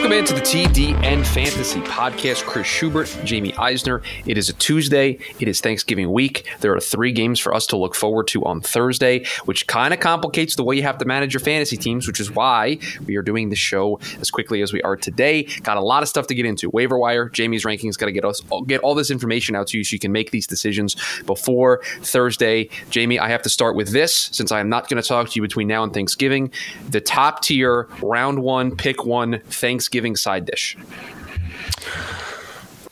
Welcome 0.00 0.18
into 0.18 0.32
the 0.32 0.40
TDN 0.40 1.26
Fantasy 1.26 1.80
Podcast. 1.80 2.46
Chris 2.46 2.66
Schubert, 2.66 3.14
Jamie 3.22 3.52
Eisner. 3.58 4.00
It 4.24 4.38
is 4.38 4.48
a 4.48 4.54
Tuesday. 4.54 5.18
It 5.38 5.46
is 5.46 5.60
Thanksgiving 5.60 6.10
week. 6.10 6.48
There 6.60 6.74
are 6.74 6.80
three 6.80 7.12
games 7.12 7.38
for 7.38 7.54
us 7.54 7.66
to 7.66 7.76
look 7.76 7.94
forward 7.94 8.26
to 8.28 8.42
on 8.46 8.62
Thursday, 8.62 9.26
which 9.44 9.66
kind 9.66 9.92
of 9.92 10.00
complicates 10.00 10.56
the 10.56 10.64
way 10.64 10.76
you 10.76 10.82
have 10.84 10.96
to 10.98 11.04
manage 11.04 11.34
your 11.34 11.42
fantasy 11.42 11.76
teams, 11.76 12.06
which 12.06 12.18
is 12.18 12.30
why 12.30 12.78
we 13.04 13.14
are 13.16 13.22
doing 13.22 13.50
the 13.50 13.56
show 13.56 14.00
as 14.22 14.30
quickly 14.30 14.62
as 14.62 14.72
we 14.72 14.80
are 14.80 14.96
today. 14.96 15.42
Got 15.64 15.76
a 15.76 15.82
lot 15.82 16.02
of 16.02 16.08
stuff 16.08 16.26
to 16.28 16.34
get 16.34 16.46
into. 16.46 16.70
Waiver 16.70 16.98
wire, 16.98 17.28
Jamie's 17.28 17.66
rankings, 17.66 17.98
got 17.98 18.06
to 18.06 18.12
get 18.12 18.24
us 18.24 18.40
get 18.66 18.80
all 18.80 18.94
this 18.94 19.10
information 19.10 19.54
out 19.54 19.66
to 19.66 19.76
you 19.76 19.84
so 19.84 19.92
you 19.92 20.00
can 20.00 20.12
make 20.12 20.30
these 20.30 20.46
decisions 20.46 20.96
before 21.26 21.82
Thursday. 22.00 22.70
Jamie, 22.88 23.18
I 23.18 23.28
have 23.28 23.42
to 23.42 23.50
start 23.50 23.76
with 23.76 23.90
this 23.90 24.30
since 24.32 24.50
I 24.50 24.60
am 24.60 24.70
not 24.70 24.88
going 24.88 25.00
to 25.00 25.06
talk 25.06 25.28
to 25.28 25.36
you 25.36 25.42
between 25.42 25.68
now 25.68 25.82
and 25.82 25.92
Thanksgiving. 25.92 26.50
The 26.88 27.02
top 27.02 27.42
tier 27.42 27.86
round 28.00 28.42
one, 28.42 28.74
pick 28.74 29.04
one 29.04 29.40
Thanksgiving 29.50 29.90
side 30.16 30.44
dish. 30.46 30.76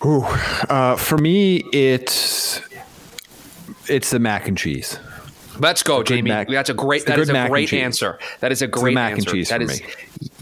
Ooh, 0.05 0.23
uh, 0.69 0.97
for 0.97 1.19
me, 1.19 1.56
it's 1.72 2.60
it's 3.88 4.10
the 4.10 4.19
mac 4.21 4.47
and 4.47 4.56
cheese. 4.56 4.99
Let's 5.60 5.83
go, 5.83 6.05
Jamie. 6.05 6.31
mac- 6.31 6.49
That's 6.49 6.71
a 6.71 6.75
great. 6.75 7.06
That 7.06 7.19
is 7.19 7.31
a 7.31 7.49
great 7.49 7.72
answer. 7.72 8.16
That 8.38 8.53
is 8.53 8.62
a 8.62 8.69
great 8.69 8.94
mac 8.94 9.15
and 9.15 9.27
cheese 9.27 9.49
That 9.49 9.56
for 9.60 9.72
is- 9.72 9.81
me. 9.83 9.87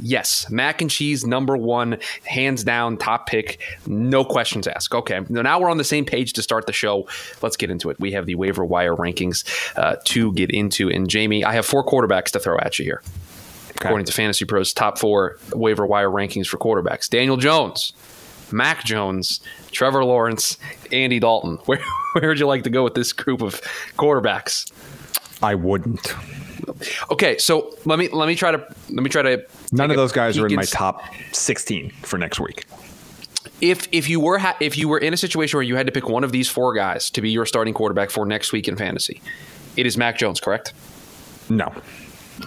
yes, 0.03 0.51
mac 0.51 0.83
and 0.83 0.91
cheese 0.91 1.25
number 1.25 1.57
one, 1.57 1.97
hands 2.25 2.63
down, 2.65 2.99
top 2.99 3.27
pick, 3.27 3.59
no 3.87 4.27
questions 4.27 4.67
asked. 4.67 4.93
Okay, 4.95 5.21
now 5.31 5.59
we're 5.59 5.71
on 5.71 5.79
the 5.79 5.85
same 5.85 6.05
page 6.05 6.35
to 6.35 6.43
start 6.43 6.67
the 6.67 6.75
show. 6.75 7.09
Let's 7.41 7.57
get 7.57 7.71
into 7.71 7.89
it. 7.89 7.99
We 7.99 8.13
have 8.13 8.27
the 8.27 8.35
waiver 8.35 8.63
wire 8.63 8.95
rankings 8.95 9.43
uh, 9.79 9.97
to 10.05 10.33
get 10.35 10.51
into, 10.51 10.91
and 10.91 11.09
Jamie, 11.09 11.45
I 11.47 11.55
have 11.55 11.65
four 11.65 11.83
quarterbacks 11.87 12.31
to 12.33 12.39
throw 12.39 12.59
at 12.59 12.79
you 12.79 12.85
here. 12.85 13.01
According 13.81 14.07
to 14.07 14.13
Fantasy 14.13 14.45
Pros, 14.45 14.73
top 14.73 14.99
four 14.99 15.39
waiver 15.53 15.87
wire 15.87 16.11
rankings 16.11 16.47
for 16.47 16.57
quarterbacks: 16.59 17.09
Daniel 17.09 17.37
Jones, 17.37 17.93
Mac 18.53 18.85
Jones, 18.85 19.41
Trevor 19.71 20.05
Lawrence, 20.05 20.59
Andy 20.93 21.19
Dalton. 21.19 21.57
Where 21.67 21.81
where 22.15 22.29
would 22.29 22.41
you 22.41 22.47
like 22.47 22.65
to 22.65 22.71
go 22.71 22.83
with 22.85 22.95
this 22.95 23.13
group 23.13 23.43
of 23.43 23.61
quarterbacks? 23.99 24.71
I 25.43 25.55
wouldn't. 25.55 26.15
Okay, 27.11 27.39
so 27.39 27.77
let 27.85 27.99
me 27.99 28.09
let 28.09 28.27
me 28.27 28.35
try 28.35 28.51
to 28.53 28.59
let 28.91 29.03
me 29.03 29.11
try 29.11 29.23
to. 29.23 29.45
None 29.73 29.91
of 29.91 29.97
those 29.97 30.13
guys 30.13 30.39
are 30.39 30.47
in 30.47 30.55
my 30.55 30.65
top 30.65 31.03
16 31.33 31.91
for 32.03 32.19
next 32.19 32.41
week. 32.41 32.65
If 33.61 33.89
if 33.93 34.09
you 34.09 34.21
were 34.21 34.39
ha- 34.39 34.57
if 34.61 34.77
you 34.77 34.89
were 34.89 34.99
in 34.99 35.13
a 35.15 35.17
situation 35.17 35.57
where 35.57 35.63
you 35.63 35.77
had 35.77 35.87
to 35.87 35.93
pick 35.93 36.09
one 36.09 36.25
of 36.25 36.33
these 36.33 36.49
four 36.49 36.75
guys 36.75 37.11
to 37.11 37.21
be 37.21 37.31
your 37.31 37.47
starting 37.47 37.75
quarterback 37.75 38.11
for 38.11 38.27
next 38.27 38.53
week 38.53 38.69
in 38.69 38.77
fantasy, 38.77 39.21
it 39.77 39.87
is 39.87 39.97
Mac 39.97 40.19
Jones, 40.19 40.41
correct? 40.41 40.73
No. 41.49 41.73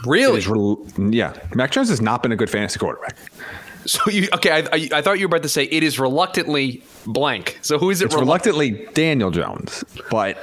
Really? 0.05 0.41
rel- 0.41 0.85
yeah. 0.97 1.33
Mac 1.55 1.71
Jones 1.71 1.89
has 1.89 2.01
not 2.01 2.23
been 2.23 2.31
a 2.31 2.35
good 2.35 2.49
fantasy 2.49 2.79
quarterback. 2.79 3.17
So 3.85 4.11
you 4.11 4.27
okay? 4.33 4.51
I, 4.51 4.57
I, 4.73 4.89
I 4.99 5.01
thought 5.01 5.19
you 5.19 5.25
were 5.27 5.35
about 5.35 5.43
to 5.43 5.49
say 5.49 5.63
it 5.63 5.83
is 5.83 5.99
reluctantly 5.99 6.83
blank. 7.07 7.57
So 7.61 7.79
who 7.79 7.89
is 7.89 8.01
it? 8.01 8.05
It's 8.05 8.15
relu- 8.15 8.19
reluctantly 8.19 8.87
Daniel 8.93 9.31
Jones, 9.31 9.83
but 10.11 10.37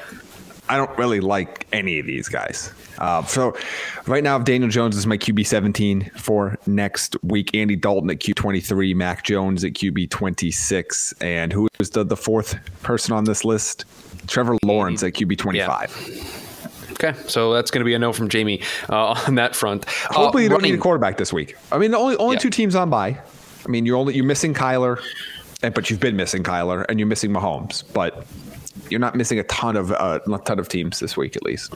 I 0.69 0.77
don't 0.79 0.97
really 0.99 1.21
like 1.21 1.67
any 1.73 1.99
of 1.99 2.07
these 2.07 2.29
guys. 2.29 2.73
Uh, 2.99 3.23
so 3.25 3.57
right 4.07 4.25
now, 4.25 4.39
Daniel 4.39 4.71
Jones 4.71 4.97
is 4.97 5.07
my 5.07 5.19
QB 5.19 5.47
17 5.47 6.11
for 6.17 6.59
next 6.67 7.15
week. 7.23 7.55
Andy 7.55 7.77
Dalton 7.77 8.11
at 8.11 8.21
Q 8.21 8.35
23, 8.35 8.95
Mac 8.95 9.23
Jones 9.23 9.65
at 9.65 9.75
QB 9.75 10.11
26, 10.11 11.13
and 11.21 11.53
who 11.53 11.69
is 11.79 11.91
the, 11.91 12.05
the 12.05 12.17
fourth 12.17 12.57
person 12.83 13.13
on 13.13 13.25
this 13.25 13.45
list? 13.45 13.85
Trevor 14.27 14.57
Lawrence 14.65 15.03
at 15.03 15.13
QB 15.13 15.39
25. 15.39 16.46
Okay, 17.03 17.15
so 17.29 17.53
that's 17.53 17.71
going 17.71 17.81
to 17.81 17.85
be 17.85 17.95
a 17.95 17.99
no 17.99 18.13
from 18.13 18.29
Jamie 18.29 18.63
uh, 18.89 19.23
on 19.27 19.35
that 19.37 19.55
front. 19.55 19.85
Hopefully, 19.85 20.43
uh, 20.43 20.45
you 20.45 20.49
don't 20.49 20.63
need 20.63 20.75
a 20.75 20.79
quarterback 20.79 21.19
this 21.19 21.33
week. 21.33 21.55
I 21.71 21.79
mean, 21.79 21.91
the 21.91 21.99
only 21.99 22.17
only 22.17 22.37
Yeah. 22.37 22.41
two 22.41 22.51
teams 22.51 22.75
on 22.75 22.89
by. 22.91 23.19
I 23.65 23.69
mean, 23.69 23.85
you're 23.85 23.97
only 23.97 24.15
you're 24.15 24.25
missing 24.25 24.55
Kyler, 24.55 24.99
and 25.63 25.75
but 25.75 25.91
you've 25.91 26.01
been 26.01 26.17
missing 26.17 26.43
Kyler, 26.43 26.87
and 26.89 26.99
you're 26.99 27.09
missing 27.09 27.31
Mahomes, 27.33 27.83
but 27.93 28.27
you're 28.89 29.01
not 29.01 29.15
missing 29.15 29.39
a 29.39 29.43
ton 29.45 29.77
of 29.77 29.93
uh, 29.93 30.21
a 30.33 30.39
ton 30.39 30.59
of 30.59 30.69
teams 30.69 30.99
this 31.01 31.17
week 31.17 31.37
at 31.37 31.43
least. 31.43 31.75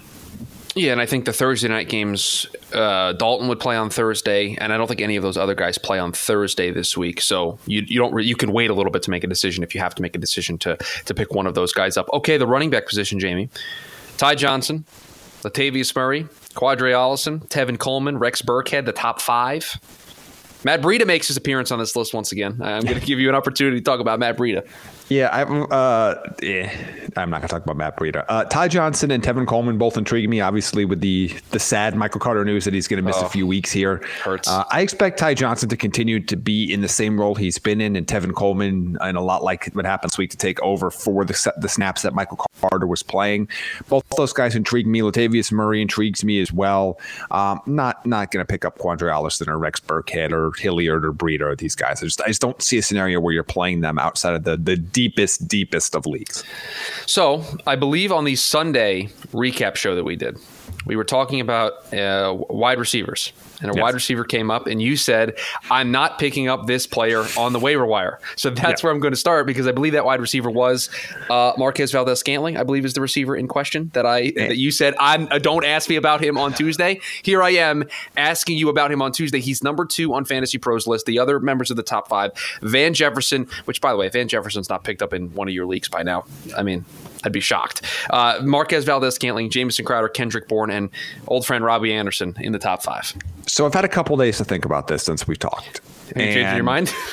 Yeah, 0.76 0.92
and 0.92 1.00
I 1.00 1.06
think 1.06 1.24
the 1.24 1.32
Thursday 1.32 1.66
night 1.66 1.88
games, 1.88 2.46
uh, 2.72 3.12
Dalton 3.14 3.48
would 3.48 3.58
play 3.58 3.76
on 3.76 3.90
Thursday, 3.90 4.56
and 4.60 4.72
I 4.72 4.76
don't 4.78 4.86
think 4.86 5.00
any 5.00 5.16
of 5.16 5.22
those 5.24 5.36
other 5.36 5.56
guys 5.56 5.76
play 5.78 5.98
on 5.98 6.12
Thursday 6.12 6.70
this 6.70 6.96
week. 6.96 7.20
So 7.20 7.58
you 7.66 7.82
you 7.86 7.98
don't 7.98 8.14
re- 8.14 8.24
you 8.24 8.36
can 8.36 8.52
wait 8.52 8.70
a 8.70 8.74
little 8.74 8.92
bit 8.92 9.02
to 9.02 9.10
make 9.10 9.24
a 9.24 9.26
decision 9.26 9.64
if 9.64 9.74
you 9.74 9.80
have 9.80 9.94
to 9.96 10.02
make 10.02 10.14
a 10.16 10.18
decision 10.20 10.56
to 10.58 10.78
to 11.04 11.12
pick 11.14 11.34
one 11.34 11.46
of 11.46 11.54
those 11.54 11.72
guys 11.74 11.96
up. 11.98 12.08
Okay, 12.14 12.38
the 12.38 12.46
running 12.46 12.70
back 12.70 12.86
position, 12.86 13.18
Jamie, 13.18 13.50
Ty 14.16 14.36
Johnson, 14.36 14.84
Latavius 15.42 15.94
Murray, 15.94 16.24
Qadree 16.54 16.92
Ollison, 16.92 17.46
Tevin 17.48 17.78
Coleman, 17.78 18.18
Rex 18.18 18.42
Burkhead, 18.42 18.84
the 18.84 18.92
top 18.92 19.20
five. 19.20 19.78
Matt 20.64 20.82
Breida 20.82 21.06
makes 21.06 21.28
his 21.28 21.36
appearance 21.36 21.70
on 21.70 21.78
this 21.78 21.96
list 21.96 22.12
once 22.12 22.32
again. 22.32 22.60
I'm 22.60 22.82
going 22.84 23.00
to 23.00 23.06
give 23.06 23.18
you 23.18 23.28
an 23.28 23.34
opportunity 23.34 23.78
to 23.78 23.82
talk 23.82 24.00
about 24.00 24.18
Matt 24.18 24.36
Breida. 24.36 24.68
Yeah, 25.10 25.28
I'm. 25.32 25.66
Uh, 25.72 26.14
eh, 26.40 26.70
I'm 27.16 27.30
not 27.30 27.40
gonna 27.40 27.48
talk 27.48 27.64
about 27.64 27.76
Matt 27.76 27.96
Breida. 27.96 28.24
Uh, 28.28 28.44
Ty 28.44 28.68
Johnson 28.68 29.10
and 29.10 29.20
Tevin 29.20 29.44
Coleman 29.44 29.76
both 29.76 29.96
intrigue 29.96 30.28
me. 30.28 30.40
Obviously, 30.40 30.84
with 30.84 31.00
the 31.00 31.34
the 31.50 31.58
sad 31.58 31.96
Michael 31.96 32.20
Carter 32.20 32.44
news 32.44 32.64
that 32.64 32.74
he's 32.74 32.86
going 32.86 32.98
to 32.98 33.02
miss 33.02 33.20
a 33.20 33.28
few 33.28 33.44
weeks 33.44 33.72
here. 33.72 33.96
hurts. 34.22 34.48
Uh, 34.48 34.62
I 34.70 34.82
expect 34.82 35.18
Ty 35.18 35.34
Johnson 35.34 35.68
to 35.68 35.76
continue 35.76 36.20
to 36.20 36.36
be 36.36 36.72
in 36.72 36.80
the 36.80 36.88
same 36.88 37.18
role 37.18 37.34
he's 37.34 37.58
been 37.58 37.80
in, 37.80 37.96
and 37.96 38.06
Tevin 38.06 38.32
Coleman, 38.32 38.96
and 39.00 39.16
a 39.16 39.20
lot 39.20 39.42
like 39.42 39.72
what 39.72 39.84
happened 39.84 40.12
this 40.12 40.18
week, 40.18 40.30
to 40.30 40.36
take 40.36 40.62
over 40.62 40.92
for 40.92 41.24
the 41.24 41.52
the 41.56 41.68
snaps 41.68 42.02
that 42.02 42.14
Michael 42.14 42.38
Carter 42.60 42.86
was 42.86 43.02
playing. 43.02 43.48
Both 43.88 44.04
those 44.16 44.32
guys 44.32 44.54
intrigue 44.54 44.86
me. 44.86 45.00
Latavius 45.00 45.50
Murray 45.50 45.82
intrigues 45.82 46.22
me 46.22 46.40
as 46.40 46.52
well. 46.52 47.00
Um, 47.32 47.60
not 47.66 48.06
not 48.06 48.30
going 48.30 48.46
to 48.46 48.48
pick 48.48 48.64
up 48.64 48.78
Qadree 48.78 49.12
Ollison 49.12 49.48
or 49.48 49.58
Rex 49.58 49.80
Burkhead 49.80 50.30
or 50.30 50.52
Hilliard 50.56 51.04
or 51.04 51.12
Breida 51.12 51.40
or 51.40 51.56
these 51.56 51.74
guys. 51.74 52.00
I 52.00 52.06
just 52.06 52.20
I 52.20 52.28
just 52.28 52.40
don't 52.40 52.62
see 52.62 52.78
a 52.78 52.82
scenario 52.82 53.18
where 53.18 53.34
you're 53.34 53.42
playing 53.42 53.80
them 53.80 53.98
outside 53.98 54.34
of 54.34 54.44
the 54.44 54.56
the 54.56 54.76
deepest 55.00 55.48
deepest 55.48 55.94
of 55.94 56.04
leagues. 56.06 56.44
So 57.06 57.42
I 57.66 57.74
believe 57.76 58.12
on 58.12 58.24
the 58.24 58.36
Sunday 58.36 59.08
recap 59.32 59.76
show 59.76 59.94
that 59.94 60.04
we 60.04 60.16
did, 60.16 60.36
we 60.86 60.96
were 60.96 61.04
talking 61.04 61.40
about 61.40 61.92
uh, 61.92 62.34
wide 62.48 62.78
receivers, 62.78 63.32
and 63.60 63.70
a 63.70 63.74
Yes. 63.74 63.82
wide 63.82 63.94
receiver 63.94 64.24
came 64.24 64.50
up, 64.50 64.66
and 64.66 64.80
you 64.80 64.96
said, 64.96 65.36
"I'm 65.70 65.90
not 65.92 66.18
picking 66.18 66.48
up 66.48 66.66
this 66.66 66.86
player 66.86 67.24
on 67.36 67.52
the 67.52 67.58
waiver 67.58 67.84
wire." 67.84 68.18
So 68.36 68.48
that's 68.50 68.82
Yeah. 68.82 68.86
where 68.86 68.92
I'm 68.94 69.00
going 69.00 69.12
to 69.12 69.18
start 69.20 69.46
because 69.46 69.66
I 69.66 69.72
believe 69.72 69.92
that 69.92 70.04
wide 70.04 70.20
receiver 70.20 70.50
was 70.50 70.88
uh, 71.28 71.52
Marquez 71.58 71.92
Valdes 71.92 72.18
Scantling. 72.18 72.56
I 72.56 72.62
believe 72.62 72.84
is 72.84 72.94
the 72.94 73.00
receiver 73.02 73.36
in 73.36 73.46
question 73.48 73.90
that 73.94 74.06
I 74.06 74.32
that 74.36 74.56
you 74.56 74.70
said 74.70 74.94
I'm. 74.98 75.28
Uh, 75.30 75.38
don't 75.38 75.64
ask 75.64 75.88
me 75.90 75.96
about 75.96 76.22
him 76.22 76.38
on 76.38 76.52
Tuesday. 76.54 77.00
Here 77.22 77.42
I 77.42 77.50
am 77.50 77.84
asking 78.16 78.56
you 78.56 78.68
about 78.70 78.90
him 78.90 79.02
on 79.02 79.12
Tuesday. 79.12 79.40
He's 79.40 79.62
number 79.62 79.84
two 79.84 80.14
on 80.14 80.24
Fantasy 80.24 80.56
Pros 80.58 80.86
list. 80.86 81.04
The 81.06 81.18
other 81.18 81.40
members 81.40 81.70
of 81.70 81.76
the 81.76 81.82
top 81.82 82.08
five, 82.08 82.32
Van 82.62 82.94
Jefferson, 82.94 83.46
which 83.66 83.80
by 83.80 83.90
the 83.92 83.98
way, 83.98 84.08
Van 84.08 84.28
Jefferson's 84.28 84.68
not 84.70 84.84
picked 84.84 85.02
up 85.02 85.12
in 85.12 85.34
one 85.34 85.46
of 85.48 85.54
your 85.54 85.66
leagues 85.66 85.88
by 85.88 86.02
now. 86.02 86.24
I 86.56 86.62
mean. 86.62 86.84
I'd 87.24 87.32
be 87.32 87.40
shocked. 87.40 87.82
Uh, 88.10 88.40
Marquez 88.42 88.84
Valdes 88.84 89.14
Scantling, 89.14 89.50
Jameson 89.50 89.84
Crowder, 89.84 90.08
Kendrick 90.08 90.48
Bourne, 90.48 90.70
and 90.70 90.90
old 91.28 91.46
friend 91.46 91.64
Robbie 91.64 91.92
Anderson 91.92 92.34
in 92.40 92.52
the 92.52 92.58
top 92.58 92.82
five. 92.82 93.14
So 93.46 93.66
I've 93.66 93.74
had 93.74 93.84
a 93.84 93.88
couple 93.88 94.16
days 94.16 94.38
to 94.38 94.44
think 94.44 94.64
about 94.64 94.88
this 94.88 95.02
since 95.02 95.26
we've 95.26 95.38
talked. 95.38 95.80
Have 96.14 96.16
you 96.16 96.32
changed 96.32 96.54
your 96.54 96.64
mind? 96.64 96.92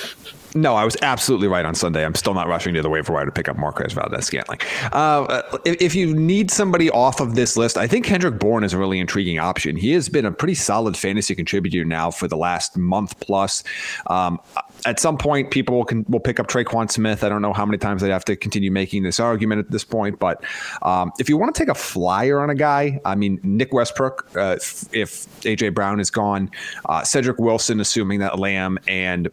No, 0.56 0.76
I 0.76 0.86
was 0.86 0.98
absolutely 1.02 1.48
right 1.48 1.66
on 1.66 1.76
Sunday. 1.76 2.04
I'm 2.04 2.16
still 2.16 2.34
not 2.34 2.48
rushing 2.48 2.74
to 2.74 2.82
the 2.82 2.90
waiver 2.90 3.14
wire 3.14 3.26
to 3.26 3.32
pick 3.32 3.48
up 3.48 3.58
Marquez 3.58 3.94
Valdes 3.94 4.26
Scantling. 4.26 4.60
Uh, 4.92 5.42
if, 5.66 5.80
if 5.82 5.96
you 5.96 6.16
need 6.16 6.50
somebody 6.50 6.90
off 6.90 7.20
of 7.20 7.36
this 7.36 7.58
list, 7.58 7.78
I 7.78 7.86
think 7.86 8.06
Kendrick 8.06 8.40
Bourne 8.40 8.64
is 8.64 8.74
a 8.74 8.78
really 8.78 9.00
intriguing 9.00 9.38
option. 9.38 9.76
He 9.76 9.92
has 9.92 10.10
been 10.10 10.26
a 10.26 10.32
pretty 10.32 10.56
solid 10.56 10.98
fantasy 10.98 11.36
contributor 11.36 11.86
now 11.86 12.10
for 12.10 12.28
the 12.28 12.38
last 12.38 12.76
month 12.76 13.20
plus. 13.20 13.64
Um, 14.08 14.40
at 14.88 15.02
some 15.02 15.18
point, 15.18 15.52
people 15.52 15.86
will, 16.08 16.20
pick 16.22 16.40
up 16.40 16.48
Tre'Quan 16.48 16.90
Smith. 16.90 17.22
I 17.24 17.30
don't 17.30 17.42
know 17.42 17.52
how 17.52 17.66
many 17.66 17.78
times 17.78 18.02
they 18.02 18.10
have 18.10 18.24
to 18.26 18.38
continue 18.38 18.72
making 18.72 19.04
this 19.04 19.20
argument 19.20 19.60
at 19.60 19.70
this 19.70 19.84
point, 19.84 20.18
but 20.18 20.42
um, 20.82 21.12
if 21.20 21.28
you 21.28 21.36
want 21.38 21.54
to 21.54 21.60
take 21.60 21.68
a 21.68 21.76
flyer 21.76 22.40
on 22.40 22.50
a 22.50 22.56
guy, 22.56 23.02
I 23.04 23.16
mean, 23.16 23.38
Nick 23.44 23.74
Westbrook, 23.74 24.30
uh, 24.38 24.56
if, 24.56 24.86
if 24.94 25.42
AJ 25.42 25.74
Brown 25.74 26.00
is 26.00 26.10
gone, 26.10 26.50
uh, 26.86 27.04
Cedric 27.04 27.38
Wilson, 27.38 27.82
assuming 27.82 28.20
that 28.22 28.40
Lamb 28.40 28.80
and 28.88 29.30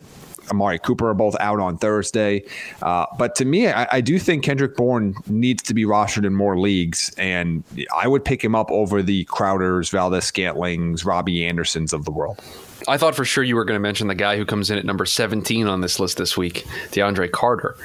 Amari 0.51 0.79
Cooper 0.79 1.09
are 1.11 1.15
both 1.15 1.37
out 1.41 1.61
on 1.61 1.79
Thursday. 1.79 2.45
Uh, 2.83 3.07
but 3.19 3.35
to 3.37 3.45
me, 3.45 3.69
I, 3.69 3.87
I 3.93 4.01
do 4.01 4.19
think 4.19 4.45
Kendrick 4.45 4.77
Bourne 4.77 5.15
needs 5.27 5.63
to 5.65 5.75
be 5.75 5.85
rostered 5.85 6.25
in 6.27 6.35
more 6.35 6.59
leagues, 6.59 7.13
and 7.19 7.65
I 7.97 8.09
would 8.09 8.25
pick 8.25 8.43
him 8.43 8.55
up 8.55 8.71
over 8.71 9.03
the 9.03 9.25
Crowders, 9.27 9.91
Valdes 9.91 10.31
Scantlings, 10.31 11.05
Robbie 11.05 11.45
Andersons 11.47 11.93
of 11.93 12.05
the 12.05 12.11
world. 12.11 12.41
I 12.87 12.99
thought 12.99 13.15
for 13.15 13.25
sure 13.25 13.43
you 13.43 13.57
were 13.57 13.65
going 13.65 13.77
to 13.77 13.81
mention 13.83 14.09
the 14.09 14.15
guy 14.15 14.37
who 14.37 14.45
comes 14.45 14.71
in 14.71 14.77
at 14.79 14.85
number 14.85 15.07
17 15.07 15.67
on 15.67 15.81
this 15.81 15.99
list 15.99 16.19
this 16.19 16.37
week, 16.37 16.65
DeAndre 16.91 17.31
Carter, 17.31 17.77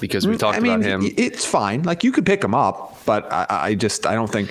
because 0.00 0.26
we 0.26 0.36
talked 0.36 0.58
Mm, 0.58 0.60
I 0.60 0.62
mean, 0.62 0.72
about 0.74 1.04
him. 1.06 1.14
it's 1.16 1.46
fine. 1.46 1.82
Like 1.84 2.04
you 2.04 2.12
could 2.12 2.26
pick 2.26 2.44
him 2.44 2.54
up, 2.54 2.98
but 3.06 3.32
I, 3.32 3.46
I 3.48 3.74
just 3.74 4.04
I 4.06 4.14
don't 4.14 4.30
think 4.30 4.50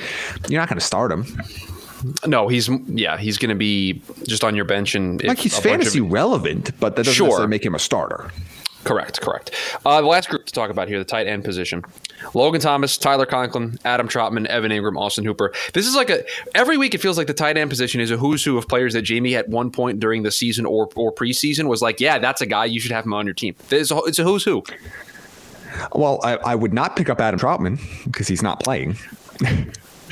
you're 0.50 0.60
not 0.60 0.68
going 0.70 0.80
to 0.80 0.86
start 0.86 1.12
him. 1.12 1.26
No, 2.26 2.48
he's 2.48 2.70
yeah, 2.88 3.18
he's 3.18 3.38
going 3.38 3.50
to 3.50 3.56
be 3.56 4.02
just 4.28 4.44
on 4.44 4.56
your 4.56 4.66
bench 4.66 4.96
and 4.96 5.24
Like 5.24 5.38
he's 5.38 5.54
bunch 5.54 5.66
of- 5.66 5.72
fantasy 5.72 6.02
relevant, 6.02 6.72
but 6.80 6.96
that 6.96 7.04
doesn't 7.04 7.14
Sure. 7.14 7.28
necessarily 7.28 7.50
make 7.50 7.66
him 7.66 7.76
a 7.76 7.80
starter. 7.80 8.32
Correct, 8.84 9.22
correct. 9.22 9.52
Uh, 9.86 10.02
the 10.02 10.08
last 10.08 10.28
group 10.28 10.46
to 10.46 10.52
talk 10.52 10.70
about 10.70 10.90
here, 10.90 11.00
the 11.00 11.06
tight 11.06 11.26
end 11.26 11.46
position: 11.46 11.84
Logan 12.34 12.60
Thomas, 12.60 12.98
Tyler 12.98 13.26
Conklin, 13.26 13.78
Adam 13.86 14.10
Trautman, 14.10 14.46
Evan 14.48 14.72
Engram, 14.72 14.98
Austin 15.00 15.24
Hooper. 15.24 15.54
This 15.74 15.88
is 15.88 15.96
like 15.96 16.10
a 16.10 16.26
every 16.54 16.78
week. 16.78 16.94
It 16.94 16.98
feels 16.98 17.18
like 17.18 17.28
the 17.28 17.34
tight 17.34 17.56
end 17.58 17.70
position 17.70 18.02
is 18.02 18.12
a 18.12 18.18
who's 18.18 18.44
who 18.44 18.58
of 18.58 18.68
players 18.68 18.92
that 18.92 19.04
Jamie 19.04 19.36
at 19.38 19.48
one 19.48 19.72
point 19.72 20.02
during 20.02 20.24
the 20.24 20.32
season 20.32 20.66
or 20.66 20.90
or 20.98 21.14
preseason 21.16 21.68
was 21.70 21.82
like, 21.82 22.02
yeah, 22.02 22.20
that's 22.20 22.42
a 22.42 22.46
guy 22.46 22.66
you 22.66 22.82
should 22.82 22.92
have 22.92 23.06
him 23.06 23.14
on 23.14 23.26
your 23.26 23.34
team. 23.34 23.56
It's 23.72 23.90
a, 23.90 23.98
it's 24.00 24.20
a 24.20 24.24
who's 24.26 24.44
who. 24.44 24.64
Well, 25.96 26.20
I, 26.22 26.36
I 26.36 26.56
would 26.56 26.74
not 26.74 26.98
pick 26.98 27.10
up 27.10 27.22
Adam 27.22 27.40
Trautman 27.40 27.80
because 28.04 28.28
he's 28.28 28.44
not 28.44 28.62
playing. 28.62 28.98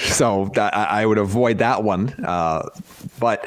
so 0.09 0.51
that, 0.56 0.74
I, 0.75 1.06
would 1.06 1.18
avoid 1.18 1.59
that 1.59 1.83
one. 1.83 2.09
Uh, 2.24 2.68
but 3.19 3.45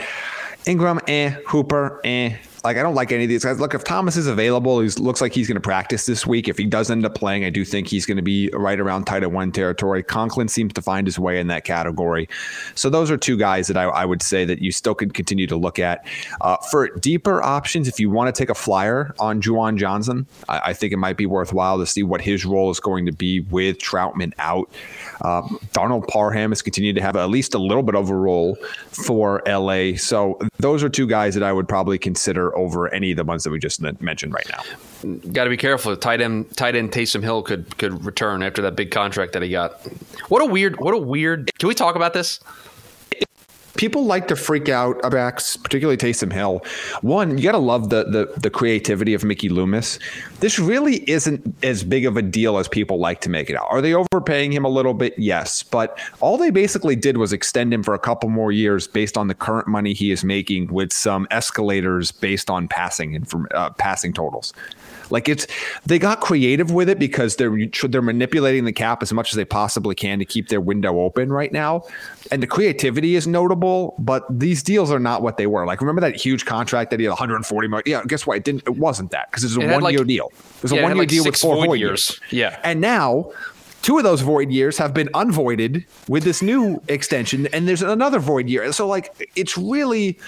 Engram, 0.66 1.00
eh. 1.08 1.30
Hooper, 1.46 2.00
eh. 2.04 2.36
Like 2.64 2.78
I 2.78 2.82
don't 2.82 2.94
like 2.94 3.12
any 3.12 3.24
of 3.24 3.28
these 3.28 3.44
guys. 3.44 3.60
Look, 3.60 3.74
if 3.74 3.84
Thomas 3.84 4.16
is 4.16 4.26
available, 4.26 4.80
he 4.80 4.88
looks 4.88 5.20
like 5.20 5.34
he's 5.34 5.46
going 5.46 5.56
to 5.56 5.60
practice 5.60 6.06
this 6.06 6.26
week. 6.26 6.48
If 6.48 6.56
he 6.56 6.64
does 6.64 6.90
end 6.90 7.04
up 7.04 7.14
playing, 7.14 7.44
I 7.44 7.50
do 7.50 7.62
think 7.62 7.88
he's 7.88 8.06
going 8.06 8.16
to 8.16 8.22
be 8.22 8.48
right 8.54 8.80
around 8.80 9.04
tight 9.04 9.22
end 9.22 9.34
one 9.34 9.52
territory. 9.52 10.02
Conklin 10.02 10.48
seems 10.48 10.72
to 10.72 10.80
find 10.80 11.06
his 11.06 11.18
way 11.18 11.38
in 11.38 11.48
that 11.48 11.64
category. 11.64 12.26
So 12.74 12.88
those 12.88 13.10
are 13.10 13.18
two 13.18 13.36
guys 13.36 13.66
that 13.66 13.76
I, 13.76 13.84
I 13.84 14.06
would 14.06 14.22
say 14.22 14.46
that 14.46 14.62
you 14.62 14.72
still 14.72 14.94
can 14.94 15.10
continue 15.10 15.46
to 15.46 15.56
look 15.56 15.78
at. 15.78 16.06
Uh, 16.40 16.56
for 16.70 16.88
deeper 16.96 17.42
options, 17.42 17.86
if 17.86 18.00
you 18.00 18.08
want 18.08 18.34
to 18.34 18.38
take 18.38 18.48
a 18.48 18.54
flyer 18.54 19.14
on 19.18 19.42
Juwan 19.42 19.76
Johnson, 19.76 20.26
I, 20.48 20.60
I 20.66 20.72
think 20.72 20.94
it 20.94 20.96
might 20.96 21.18
be 21.18 21.26
worthwhile 21.26 21.78
to 21.78 21.86
see 21.86 22.02
what 22.02 22.22
his 22.22 22.46
role 22.46 22.70
is 22.70 22.80
going 22.80 23.04
to 23.04 23.12
be 23.12 23.40
with 23.40 23.78
Trautman 23.78 24.32
out. 24.38 24.70
Um, 25.20 25.58
Donald 25.74 26.08
Parham 26.08 26.50
has 26.50 26.62
continued 26.62 26.96
to 26.96 27.02
have 27.02 27.14
at 27.16 27.28
least 27.28 27.52
a 27.52 27.58
little 27.58 27.82
bit 27.82 27.94
of 27.94 28.08
a 28.08 28.14
role 28.14 28.56
for 28.90 29.42
LA. 29.46 29.96
So 29.96 30.38
those 30.64 30.82
are 30.82 30.88
two 30.88 31.06
guys 31.06 31.34
that 31.34 31.42
I 31.42 31.52
would 31.52 31.68
probably 31.68 31.98
consider 31.98 32.56
over 32.56 32.88
any 32.88 33.10
of 33.10 33.18
the 33.18 33.24
ones 33.24 33.44
that 33.44 33.50
we 33.50 33.58
just 33.58 33.82
mentioned 34.00 34.32
right 34.32 34.48
now. 34.48 35.18
Got 35.30 35.44
to 35.44 35.50
be 35.50 35.58
careful. 35.58 35.94
Tight 35.94 36.22
end, 36.22 36.56
tight 36.56 36.74
end 36.74 36.90
Taysom 36.90 37.22
Hill 37.22 37.42
could 37.42 37.76
could 37.76 38.02
return 38.02 38.42
after 38.42 38.62
that 38.62 38.74
big 38.74 38.90
contract 38.90 39.34
that 39.34 39.42
he 39.42 39.50
got. 39.50 39.86
What 40.28 40.40
a 40.40 40.46
weird, 40.46 40.80
what 40.80 40.94
a 40.94 40.98
weird. 40.98 41.50
Can 41.58 41.68
we 41.68 41.74
talk 41.74 41.96
about 41.96 42.14
this? 42.14 42.40
People 43.76 44.04
like 44.04 44.28
to 44.28 44.36
freak 44.36 44.68
out 44.68 45.02
about 45.04 45.34
particularly 45.62 45.96
Taysom 45.96 46.32
Hill. 46.32 46.64
One, 47.02 47.38
you 47.38 47.44
got 47.44 47.52
to 47.52 47.58
love 47.58 47.90
the, 47.90 48.04
the 48.04 48.32
the 48.40 48.50
creativity 48.50 49.14
of 49.14 49.24
Mickey 49.24 49.48
Loomis. 49.48 49.98
This 50.40 50.58
really 50.58 51.08
isn't 51.10 51.54
as 51.64 51.84
big 51.84 52.06
of 52.06 52.16
a 52.16 52.22
deal 52.22 52.58
as 52.58 52.68
people 52.68 52.98
like 52.98 53.20
to 53.22 53.30
make 53.30 53.50
it 53.50 53.56
out. 53.56 53.66
Are 53.70 53.80
they 53.80 53.94
overpaying 53.94 54.52
him 54.52 54.64
a 54.64 54.68
little 54.68 54.94
bit? 54.94 55.14
Yes, 55.18 55.62
but 55.62 55.98
all 56.20 56.36
they 56.36 56.50
basically 56.50 56.96
did 56.96 57.16
was 57.16 57.32
extend 57.32 57.72
him 57.72 57.82
for 57.82 57.94
a 57.94 57.98
couple 57.98 58.28
more 58.28 58.52
years 58.52 58.86
based 58.86 59.16
on 59.16 59.28
the 59.28 59.34
current 59.34 59.68
money 59.68 59.92
he 59.92 60.10
is 60.10 60.24
making, 60.24 60.72
with 60.72 60.92
some 60.92 61.26
escalators 61.30 62.12
based 62.12 62.50
on 62.50 62.68
passing 62.68 63.16
and 63.16 63.28
from 63.28 63.48
uh, 63.54 63.70
passing 63.70 64.12
totals. 64.12 64.52
Like 65.10 65.28
it's 65.28 65.46
they 65.86 65.98
got 65.98 66.20
creative 66.20 66.70
with 66.70 66.88
it 66.88 66.98
because 66.98 67.36
they're 67.36 67.56
they're 67.88 68.02
manipulating 68.02 68.64
the 68.64 68.72
cap 68.72 69.02
as 69.02 69.12
much 69.12 69.32
as 69.32 69.36
they 69.36 69.44
possibly 69.44 69.94
can 69.94 70.18
to 70.18 70.24
keep 70.24 70.48
their 70.48 70.60
window 70.60 71.00
open 71.00 71.32
right 71.32 71.52
now. 71.52 71.82
And 72.30 72.42
the 72.42 72.46
creativity 72.46 73.14
is 73.16 73.26
notable, 73.26 73.63
but 73.98 74.24
these 74.30 74.62
deals 74.62 74.90
are 74.90 74.98
not 74.98 75.22
what 75.22 75.36
they 75.36 75.46
were. 75.46 75.66
Like 75.66 75.80
remember 75.80 76.00
that 76.00 76.16
huge 76.16 76.44
contract 76.44 76.90
that 76.90 77.00
he 77.00 77.04
had 77.04 77.10
140 77.10 77.68
million. 77.68 77.84
Yeah, 77.86 78.02
guess 78.06 78.26
what? 78.26 78.36
It 78.36 78.44
didn't. 78.44 78.62
It 78.66 78.76
wasn't 78.76 79.10
that 79.10 79.30
because 79.30 79.44
it's 79.44 79.56
a 79.56 79.60
It 79.60 79.80
one 79.80 79.92
year 79.92 80.04
deal. 80.04 80.30
It 80.56 80.62
was 80.62 80.72
yeah, 80.72 80.80
a 80.80 80.82
one 80.82 80.92
year 80.92 80.98
like 81.02 81.08
deal 81.08 81.24
with 81.24 81.36
four 81.36 81.56
void 81.56 81.66
void 81.66 81.80
years. 81.80 82.20
years. 82.30 82.32
Yeah. 82.32 82.60
and 82.64 82.80
now. 82.80 83.30
Two 83.82 83.98
of 83.98 84.04
those 84.04 84.22
void 84.22 84.50
years 84.50 84.78
have 84.78 84.94
been 84.94 85.10
unvoided 85.12 85.84
with 86.08 86.22
this 86.24 86.40
new 86.40 86.80
extension, 86.88 87.46
and 87.52 87.68
there's 87.68 87.82
another 87.82 88.18
void 88.18 88.48
year. 88.48 88.72
So, 88.72 88.88
like, 88.88 89.30
it's 89.36 89.58
really, 89.58 90.18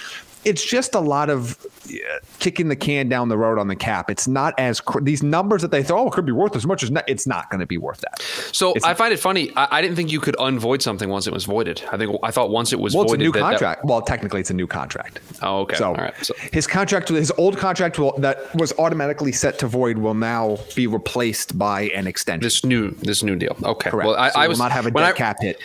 it's 0.44 0.64
just 0.64 0.94
a 0.94 1.00
lot 1.00 1.28
of 1.30 1.58
uh, 1.88 1.96
kicking 2.38 2.68
the 2.68 2.76
can 2.76 3.08
down 3.08 3.28
the 3.28 3.36
road 3.36 3.58
on 3.58 3.66
the 3.68 3.74
cap. 3.76 4.10
It's 4.10 4.28
not 4.28 4.54
as 4.58 4.80
cr- 4.80 5.00
these 5.00 5.22
numbers 5.22 5.62
that 5.62 5.70
they 5.70 5.82
thought 5.82 5.98
oh, 5.98 6.06
it 6.08 6.12
could 6.12 6.26
be 6.26 6.32
worth 6.32 6.54
as 6.54 6.66
much 6.66 6.82
as 6.82 6.90
not, 6.90 7.04
it's 7.08 7.26
not 7.26 7.50
going 7.50 7.60
to 7.60 7.66
be 7.66 7.78
worth 7.78 8.00
that. 8.02 8.20
So 8.52 8.70
It's- 8.70 8.84
I 8.84 8.94
find 8.94 9.12
it 9.12 9.18
funny. 9.18 9.50
I, 9.56 9.78
I 9.78 9.82
didn't 9.82 9.96
think 9.96 10.12
you 10.12 10.20
could 10.20 10.36
unvoid 10.36 10.82
something 10.82 11.08
once 11.08 11.26
it 11.26 11.32
was 11.32 11.44
voided. 11.44 11.82
I 11.90 11.96
think 11.96 12.16
I 12.22 12.30
thought 12.30 12.50
once 12.50 12.72
it 12.72 12.78
was 12.80 12.94
Well, 12.94 13.04
it's 13.04 13.12
a 13.12 13.16
new 13.16 13.32
that- 13.32 13.38
that- 13.40 13.50
contract. 13.50 13.84
well, 13.84 14.02
technically, 14.02 14.40
it's 14.40 14.50
a 14.50 14.54
new 14.54 14.66
contract. 14.66 15.20
Oh, 15.42 15.60
okay. 15.60 15.76
So, 15.76 15.86
All 15.88 15.94
right. 15.94 16.14
So- 16.24 16.34
his 16.52 16.66
contract, 16.66 17.08
his 17.08 17.32
old 17.38 17.58
contract 17.58 17.98
will, 17.98 18.16
that 18.18 18.54
was 18.54 18.72
automatically 18.78 19.32
set 19.32 19.58
to 19.60 19.66
void, 19.66 19.98
will 19.98 20.14
now 20.14 20.58
be 20.76 20.86
replaced 20.86 21.58
by 21.58 21.82
an 21.94 22.06
extension. 22.06 22.44
this 22.46 22.64
new 22.64 22.90
this 23.02 23.22
new 23.22 23.36
deal. 23.36 23.56
Okay. 23.62 23.90
Correct. 23.90 24.06
Well, 24.06 24.16
I, 24.16 24.30
so 24.30 24.38
I 24.40 24.48
was 24.48 24.58
will 24.58 24.64
not 24.64 24.72
have 24.72 24.86
a 24.86 24.90
dead 24.90 25.14
cap 25.16 25.38
hit. 25.40 25.58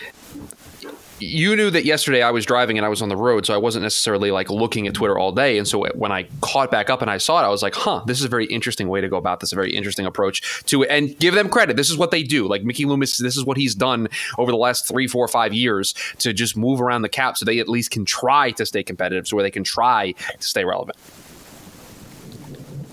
You 1.22 1.56
knew 1.56 1.70
that 1.70 1.86
yesterday 1.86 2.22
I 2.22 2.32
was 2.32 2.46
driving 2.46 2.78
and 2.78 2.86
I 2.86 2.90
was 2.90 3.02
on 3.02 3.10
the 3.10 3.18
road, 3.18 3.46
so 3.46 3.54
I 3.54 3.58
wasn't 3.58 3.84
necessarily 3.84 4.32
like 4.32 4.50
looking 4.50 4.88
at 4.88 4.94
Twitter 4.94 5.18
all 5.18 5.32
day. 5.32 5.58
And 5.58 5.68
so 5.68 5.88
when 5.94 6.12
I 6.12 6.28
caught 6.42 6.72
back 6.72 6.90
up 6.90 7.02
and 7.02 7.12
I 7.12 7.18
saw 7.18 7.42
it, 7.42 7.46
I 7.46 7.50
was 7.50 7.62
like, 7.62 7.76
"Huh, 7.76 8.04
this 8.06 8.20
is 8.20 8.26
a 8.26 8.30
very 8.30 8.46
interesting 8.46 8.90
way 8.90 9.02
to 9.02 9.08
go 9.08 9.18
about 9.18 9.40
this. 9.40 9.52
A 9.52 9.56
very 9.56 9.76
interesting 9.76 10.06
approach 10.06 10.64
to 10.66 10.84
it." 10.84 10.90
And 10.90 11.18
give 11.20 11.34
them 11.34 11.50
credit. 11.50 11.78
This 11.78 11.90
is 11.90 11.98
what 11.98 12.12
they 12.12 12.24
do. 12.24 12.48
Like 12.48 12.64
Mickey 12.64 12.86
Loomis, 12.86 13.18
this 13.18 13.38
is 13.38 13.46
what 13.46 13.58
he's 13.58 13.76
done 13.76 14.08
over 14.38 14.52
the 14.52 14.58
last 14.58 14.88
three, 14.88 15.08
four, 15.08 15.28
five 15.28 15.54
years 15.54 15.94
to 16.20 16.34
just 16.34 16.58
move 16.58 16.82
around 16.82 17.04
the 17.04 17.10
cap, 17.10 17.38
so 17.38 17.46
they 17.46 17.60
at 17.60 17.70
least 17.70 17.92
can 17.92 18.06
try 18.06 18.52
to 18.52 18.66
stay 18.66 18.84
competitive, 18.84 19.28
so 19.28 19.36
where 19.36 19.44
they 19.44 19.52
can 19.52 19.64
try 19.64 20.14
to 20.40 20.48
stay 20.48 20.66
relevant. 20.66 20.98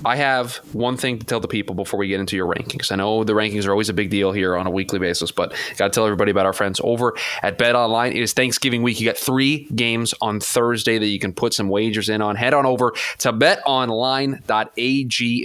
I 0.05 0.17
have 0.17 0.57
one 0.73 0.97
thing 0.97 1.19
to 1.19 1.27
tell 1.27 1.41
the 1.41 1.49
people 1.49 1.75
before 1.75 1.99
we 1.99 2.07
get 2.07 2.21
into 2.21 2.37
your 2.37 2.47
rankings. 2.47 2.93
I 2.93 2.97
know 2.97 3.25
the 3.25 3.33
rankings 3.33 3.67
are 3.67 3.73
always 3.73 3.89
a 3.89 3.93
big 3.93 4.11
deal 4.11 4.31
here 4.31 4.57
on 4.57 4.67
a 4.67 4.71
weekly 4.71 5.01
basis, 5.01 5.33
but 5.33 5.53
got 5.77 5.87
to 5.87 5.91
tell 5.91 6.05
everybody 6.07 6.31
about 6.31 6.47
our 6.47 6.53
friends 6.53 6.81
over 6.85 7.17
at 7.43 7.59
Bet 7.59 7.75
Online. 7.75 8.13
It 8.13 8.23
is 8.23 8.33
Thanksgiving 8.33 8.83
week. 8.83 9.01
You 9.01 9.07
got 9.07 9.17
three 9.17 9.65
games 9.75 10.15
on 10.21 10.39
Thursday 10.39 10.99
that 10.99 11.07
you 11.07 11.19
can 11.19 11.33
put 11.33 11.53
some 11.53 11.69
wagers 11.69 12.09
in 12.09 12.23
on. 12.23 12.37
Head 12.37 12.55
on 12.55 12.65
over 12.65 12.93
to 13.19 13.33
betonline.ag 13.33 14.39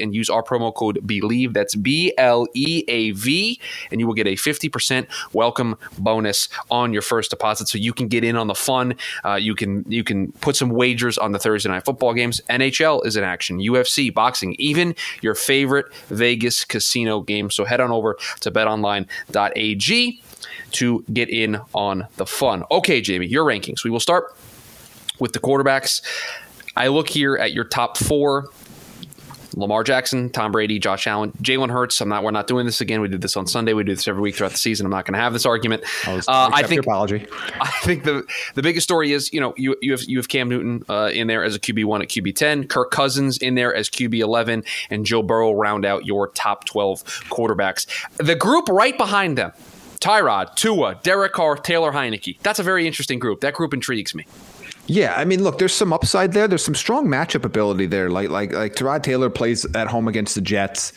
and 0.04 0.16
use 0.16 0.30
our 0.30 0.44
promo 0.44 0.74
code 0.74 1.00
BLEAV. 1.04 1.54
That's 1.54 1.76
B 1.76 2.14
L 2.18 2.46
E 2.54 2.84
A 2.88 3.12
V, 3.12 3.60
and 3.92 4.00
you 4.00 4.06
will 4.06 4.14
get 4.14 4.28
a 4.28 4.34
50% 4.34 5.08
welcome 5.34 5.76
bonus 5.98 6.48
on 6.70 6.94
your 6.94 7.02
first 7.02 7.32
deposit 7.32 7.68
so 7.68 7.80
you 7.80 7.94
can 7.94 8.08
get 8.08 8.24
in 8.24 8.36
on 8.36 8.46
the 8.48 8.56
fun. 8.56 8.96
Uh, 9.26 9.34
you 9.34 9.56
can 9.56 9.84
you 9.88 10.04
can 10.04 10.32
put 10.34 10.56
some 10.56 10.70
wagers 10.70 11.18
on 11.18 11.32
the 11.32 11.40
Thursday 11.40 11.70
night 11.70 11.86
football 11.86 12.14
games. 12.14 12.40
NHL 12.50 13.04
is 13.06 13.16
in 13.16 13.24
action, 13.24 13.58
UFC, 13.58 14.14
boxing, 14.14 14.43
even 14.60 14.96
your 15.22 15.36
favorite 15.36 15.94
Vegas 16.08 16.66
casino 16.66 17.22
game. 17.22 17.50
So 17.50 17.66
head 17.66 17.80
on 17.80 17.92
over 17.92 18.18
to 18.42 18.52
betonline.ag. 18.52 20.22
to 20.72 21.06
get 21.14 21.30
in 21.30 21.60
on 21.74 22.08
the 22.18 22.26
fun. 22.26 22.64
Okay, 22.72 23.00
Jamie, 23.02 23.28
your 23.28 23.46
rankings. 23.46 23.84
We 23.84 23.90
will 23.90 24.00
start 24.00 24.36
with 25.20 25.34
the 25.34 25.40
quarterbacks. 25.40 26.02
I 26.76 26.88
look 26.88 27.10
here 27.10 27.36
at 27.36 27.54
your 27.54 27.64
top 27.64 27.98
four. 27.98 28.50
Lamar 29.56 29.84
Jackson, 29.84 30.30
Tom 30.30 30.52
Brady, 30.52 30.80
Josh 30.80 31.08
Allen, 31.08 31.32
Jalen 31.42 31.70
Hurts. 31.70 32.00
I'm 32.02 32.10
not. 32.10 32.24
We're 32.24 32.32
not 32.32 32.48
doing 32.48 32.66
this 32.66 32.82
again. 32.82 33.02
We 33.02 33.08
did 33.08 33.22
this 33.22 33.38
on 33.38 33.48
Sunday. 33.48 33.74
We 33.74 33.84
do 33.84 33.96
this 33.96 34.08
every 34.08 34.22
week 34.22 34.36
throughout 34.36 34.52
the 34.52 34.58
season. 34.58 34.86
I'm 34.86 34.92
not 34.92 35.06
going 35.06 35.14
to 35.14 35.20
have 35.20 35.34
this 35.34 35.46
argument. 35.46 35.84
I, 36.06 36.18
uh, 36.28 36.50
I 36.54 36.64
think. 36.64 36.82
apology. 36.82 37.28
I 37.60 37.72
think 37.84 38.04
the 38.04 38.26
the 38.56 38.62
biggest 38.62 38.84
story 38.84 39.12
is 39.12 39.32
you 39.34 39.40
know 39.40 39.54
you 39.58 39.76
you 39.82 39.92
have 39.92 40.04
you 40.04 40.18
have 40.18 40.30
Cam 40.30 40.50
Newton 40.50 40.84
uh, 40.90 41.10
in 41.14 41.28
there 41.28 41.44
as 41.44 41.56
a 41.56 41.60
QB 41.60 41.86
one 41.86 42.02
at 42.02 42.10
QB 42.10 42.36
ten, 42.36 42.68
Kirk 42.68 42.92
Cousins 42.92 43.38
in 43.38 43.56
there 43.56 43.74
as 43.74 43.90
QB 43.90 44.20
eleven, 44.20 44.64
and 44.90 45.06
Joe 45.06 45.22
Burrow 45.22 45.54
round 45.54 45.86
out 45.86 46.06
your 46.06 46.30
top 46.30 46.66
twelve 46.66 47.04
quarterbacks. 47.30 47.86
The 48.18 48.36
group 48.36 48.68
right 48.70 48.98
behind 48.98 49.38
them. 49.38 49.52
Tyrod, 50.00 50.56
Tua, 50.56 51.00
Derek 51.02 51.32
Carr, 51.32 51.56
Taylor 51.56 51.94
Heinicke. 51.94 52.38
That's 52.42 52.60
a 52.60 52.64
very 52.64 52.86
interesting 52.86 53.20
group. 53.20 53.40
That 53.40 53.54
group 53.54 53.74
intrigues 53.74 54.14
me. 54.14 54.26
Yeah, 54.88 55.14
I 55.16 55.24
mean, 55.24 55.44
look, 55.44 55.60
there's 55.60 55.74
some 55.74 55.94
upside 55.94 56.34
there. 56.34 56.48
There's 56.48 56.64
some 56.64 56.76
strong 56.76 57.08
matchup 57.08 57.46
ability 57.46 57.86
there. 57.86 58.10
Like 58.10 58.30
like 58.30 58.52
like 58.52 58.76
Tyrod 58.76 59.04
Taylor 59.04 59.30
plays 59.30 59.66
at 59.76 59.88
home 59.88 60.08
against 60.08 60.36
the 60.36 60.42
Jets 60.42 60.92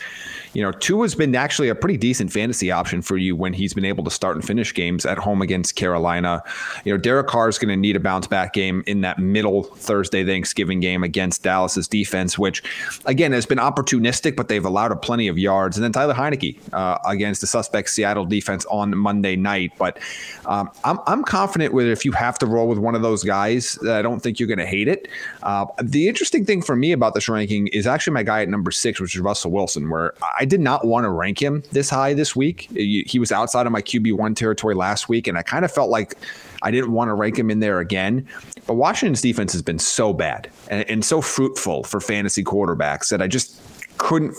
you 0.57 0.63
know, 0.63 0.71
Tua's 0.71 1.13
been 1.13 1.35
actually 1.35 1.69
a 1.69 1.75
pretty 1.75 1.97
decent 1.97 2.33
fantasy 2.33 2.71
option 2.71 3.03
for 3.03 3.15
you 3.15 3.35
when 3.35 3.53
he's 3.53 3.75
been 3.75 3.85
able 3.85 4.03
to 4.03 4.09
start 4.09 4.35
and 4.35 4.43
finish 4.43 4.73
games 4.73 5.05
at 5.05 5.19
home 5.19 5.43
against 5.43 5.75
Carolina. 5.75 6.41
You 6.83 6.91
know, 6.91 6.97
Derek 6.97 7.27
Carr 7.27 7.47
is 7.47 7.59
going 7.59 7.69
to 7.69 7.75
need 7.75 7.95
a 7.95 7.99
bounce 7.99 8.25
back 8.25 8.53
game 8.53 8.83
in 8.87 9.01
that 9.01 9.19
middle 9.19 9.61
Thursday 9.61 10.25
Thanksgiving 10.25 10.79
game 10.79 11.03
against 11.03 11.43
Dallas's 11.43 11.87
defense, 11.87 12.39
which 12.39 12.63
again 13.05 13.33
has 13.33 13.45
been 13.45 13.59
opportunistic, 13.59 14.35
but 14.35 14.47
they've 14.47 14.65
allowed 14.65 14.91
a 14.91 14.95
plenty 14.95 15.27
of 15.27 15.37
yards. 15.37 15.77
And 15.77 15.83
then 15.83 15.91
Tyler 15.91 16.15
Heinicke 16.15 16.57
uh, 16.73 16.97
against 17.05 17.41
the 17.41 17.45
suspect 17.45 17.91
Seattle 17.91 18.25
defense 18.25 18.65
on 18.65 18.97
Monday 18.97 19.35
night. 19.35 19.73
But 19.77 19.99
um, 20.47 20.71
I'm, 20.83 20.97
I'm 21.05 21.23
confident 21.23 21.71
with 21.71 21.85
if 21.85 22.03
you 22.03 22.13
have 22.13 22.39
to 22.39 22.47
roll 22.47 22.67
with 22.67 22.79
one 22.79 22.95
of 22.95 23.03
those 23.03 23.23
guys, 23.23 23.77
I 23.87 24.01
don't 24.01 24.21
think 24.21 24.39
you're 24.39 24.47
going 24.47 24.57
to 24.57 24.65
hate 24.65 24.87
it. 24.87 25.07
Uh, 25.43 25.67
the 25.83 26.07
interesting 26.07 26.45
thing 26.45 26.63
for 26.63 26.75
me 26.75 26.93
about 26.93 27.13
this 27.13 27.29
ranking 27.29 27.67
is 27.67 27.85
actually 27.85 28.13
my 28.13 28.23
guy 28.23 28.41
at 28.41 28.49
number 28.49 28.71
six, 28.71 28.99
which 28.99 29.13
is 29.13 29.21
Russell 29.21 29.51
Wilson, 29.51 29.91
where 29.91 30.15
I 30.39 30.46
did 30.47 30.59
not 30.59 30.85
want 30.85 31.03
to 31.03 31.09
rank 31.09 31.41
him 31.41 31.63
this 31.71 31.89
high 31.89 32.13
this 32.13 32.35
week. 32.35 32.69
He 32.71 33.19
was 33.19 33.31
outside 33.31 33.65
of 33.65 33.71
my 33.71 33.81
QB1 33.81 34.35
territory 34.35 34.73
last 34.73 35.09
week, 35.09 35.27
and 35.27 35.37
I 35.37 35.43
kind 35.43 35.63
of 35.63 35.71
felt 35.71 35.89
like 35.89 36.15
I 36.61 36.71
didn't 36.71 36.91
want 36.91 37.09
to 37.09 37.13
rank 37.13 37.37
him 37.37 37.51
in 37.51 37.59
there 37.59 37.79
again. 37.79 38.27
But 38.65 38.75
Washington's 38.75 39.21
defense 39.21 39.53
has 39.53 39.61
been 39.61 39.79
so 39.79 40.13
bad 40.13 40.49
and, 40.69 40.89
and 40.89 41.05
so 41.05 41.21
fruitful 41.21 41.83
for 41.83 41.99
fantasy 41.99 42.43
quarterbacks 42.43 43.09
that 43.09 43.21
I 43.21 43.27
just 43.27 43.61
couldn't, 43.97 44.35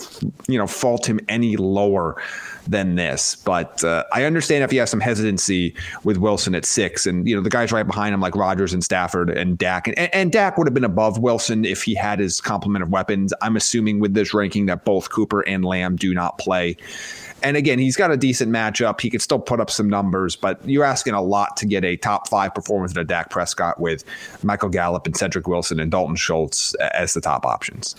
you 0.47 0.57
know, 0.57 0.67
fault 0.67 1.07
him 1.07 1.19
any 1.27 1.57
lower 1.57 2.21
than 2.69 2.95
this. 2.95 3.35
But 3.35 3.83
uh, 3.83 4.03
I 4.13 4.23
understand 4.23 4.63
if 4.63 4.71
he 4.71 4.77
has 4.77 4.89
some 4.89 4.99
hesitancy 4.99 5.75
with 6.03 6.17
Wilson 6.17 6.55
at 6.55 6.65
six, 6.65 7.05
and 7.05 7.27
you 7.27 7.35
know 7.35 7.41
the 7.41 7.49
guys 7.49 7.71
right 7.71 7.85
behind 7.85 8.13
him 8.13 8.21
like 8.21 8.35
Rodgers 8.35 8.73
and 8.73 8.83
Stafford 8.83 9.29
and 9.29 9.57
Dak, 9.57 9.87
and, 9.87 9.97
and 10.13 10.31
Dak 10.31 10.57
would 10.57 10.67
have 10.67 10.73
been 10.73 10.83
above 10.83 11.17
Wilson 11.17 11.65
if 11.65 11.83
he 11.83 11.95
had 11.95 12.19
his 12.19 12.39
complement 12.39 12.83
of 12.83 12.89
weapons. 12.91 13.33
I'm 13.41 13.55
assuming 13.55 13.99
with 13.99 14.13
this 14.13 14.33
ranking 14.33 14.67
that 14.67 14.85
both 14.85 15.09
Cooper 15.09 15.41
and 15.41 15.65
Lamb 15.65 15.95
do 15.95 16.13
not 16.13 16.37
play. 16.37 16.77
And 17.43 17.57
again, 17.57 17.79
he's 17.79 17.95
got 17.95 18.11
a 18.11 18.17
decent 18.17 18.51
matchup. 18.51 18.99
He 19.01 19.09
could 19.09 19.21
still 19.21 19.39
put 19.39 19.59
up 19.59 19.69
some 19.69 19.89
numbers, 19.89 20.35
but 20.35 20.59
you're 20.67 20.83
asking 20.83 21.13
a 21.13 21.21
lot 21.21 21.55
to 21.57 21.65
get 21.65 21.83
a 21.83 21.95
top 21.97 22.27
five 22.27 22.53
performance 22.53 22.91
at 22.91 22.97
a 22.97 23.03
Dak 23.03 23.29
Prescott 23.29 23.79
with 23.79 24.03
Michael 24.43 24.69
Gallup 24.69 25.05
and 25.05 25.15
Cedric 25.15 25.47
Wilson 25.47 25.79
and 25.79 25.91
Dalton 25.91 26.15
Schultz 26.15 26.75
as 26.75 27.13
the 27.13 27.21
top 27.21 27.45
options. 27.45 27.95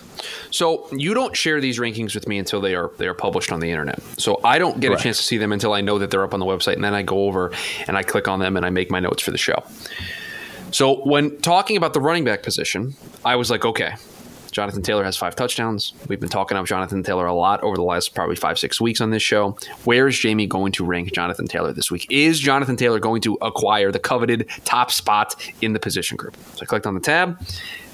So 0.50 0.86
you 0.92 1.14
don't 1.14 1.36
share 1.36 1.60
these 1.60 1.78
rankings 1.78 2.14
with 2.14 2.28
me 2.28 2.38
until 2.38 2.60
they 2.60 2.74
are 2.74 2.90
they 2.98 3.06
are 3.06 3.14
published 3.14 3.52
on 3.52 3.60
the 3.60 3.70
internet. 3.70 4.00
So 4.18 4.40
I 4.44 4.58
don't 4.60 4.78
get 4.78 4.92
a 4.92 4.96
chance 4.96 5.16
to 5.16 5.24
see 5.24 5.38
them 5.38 5.50
until 5.50 5.72
I 5.72 5.80
know 5.80 5.98
that 5.98 6.12
they're 6.12 6.22
up 6.22 6.34
on 6.34 6.38
the 6.40 6.46
website, 6.46 6.74
and 6.74 6.84
then 6.84 6.94
I 6.94 7.02
go 7.02 7.24
over 7.24 7.52
and 7.88 7.96
I 7.96 8.04
click 8.04 8.28
on 8.28 8.38
them 8.38 8.56
and 8.56 8.64
I 8.64 8.70
make 8.70 8.90
my 8.90 9.00
notes 9.00 9.22
for 9.22 9.32
the 9.32 9.38
show. 9.38 9.64
So 10.70 11.02
when 11.04 11.36
talking 11.40 11.76
about 11.76 11.94
the 11.94 12.00
running 12.00 12.24
back 12.24 12.44
position, 12.44 12.94
I 13.24 13.34
was 13.34 13.50
like, 13.50 13.64
okay, 13.64 13.94
Jonathan 14.52 14.82
Taylor 14.82 15.04
has 15.04 15.16
five 15.16 15.36
touchdowns. 15.36 15.92
We've 16.08 16.20
been 16.20 16.28
talking 16.28 16.56
about 16.56 16.66
Jonathan 16.66 17.02
Taylor 17.02 17.26
a 17.26 17.34
lot 17.34 17.62
over 17.62 17.76
the 17.76 17.82
last 17.82 18.14
probably 18.14 18.36
five, 18.36 18.58
six 18.58 18.80
weeks 18.80 19.00
on 19.00 19.10
this 19.10 19.22
show. 19.22 19.56
Where 19.84 20.08
is 20.08 20.18
Jamie 20.18 20.46
going 20.46 20.72
to 20.72 20.84
rank 20.84 21.12
Jonathan 21.12 21.46
Taylor 21.46 21.72
this 21.72 21.90
week? 21.90 22.06
Is 22.10 22.38
Jonathan 22.40 22.76
Taylor 22.76 22.98
going 22.98 23.20
to 23.22 23.38
acquire 23.42 23.92
the 23.92 23.98
coveted 23.98 24.48
top 24.64 24.90
spot 24.90 25.34
in 25.60 25.72
the 25.72 25.78
position 25.78 26.16
group? 26.16 26.36
So 26.54 26.62
I 26.62 26.64
clicked 26.66 26.86
on 26.86 26.94
the 26.94 27.00
tab 27.00 27.40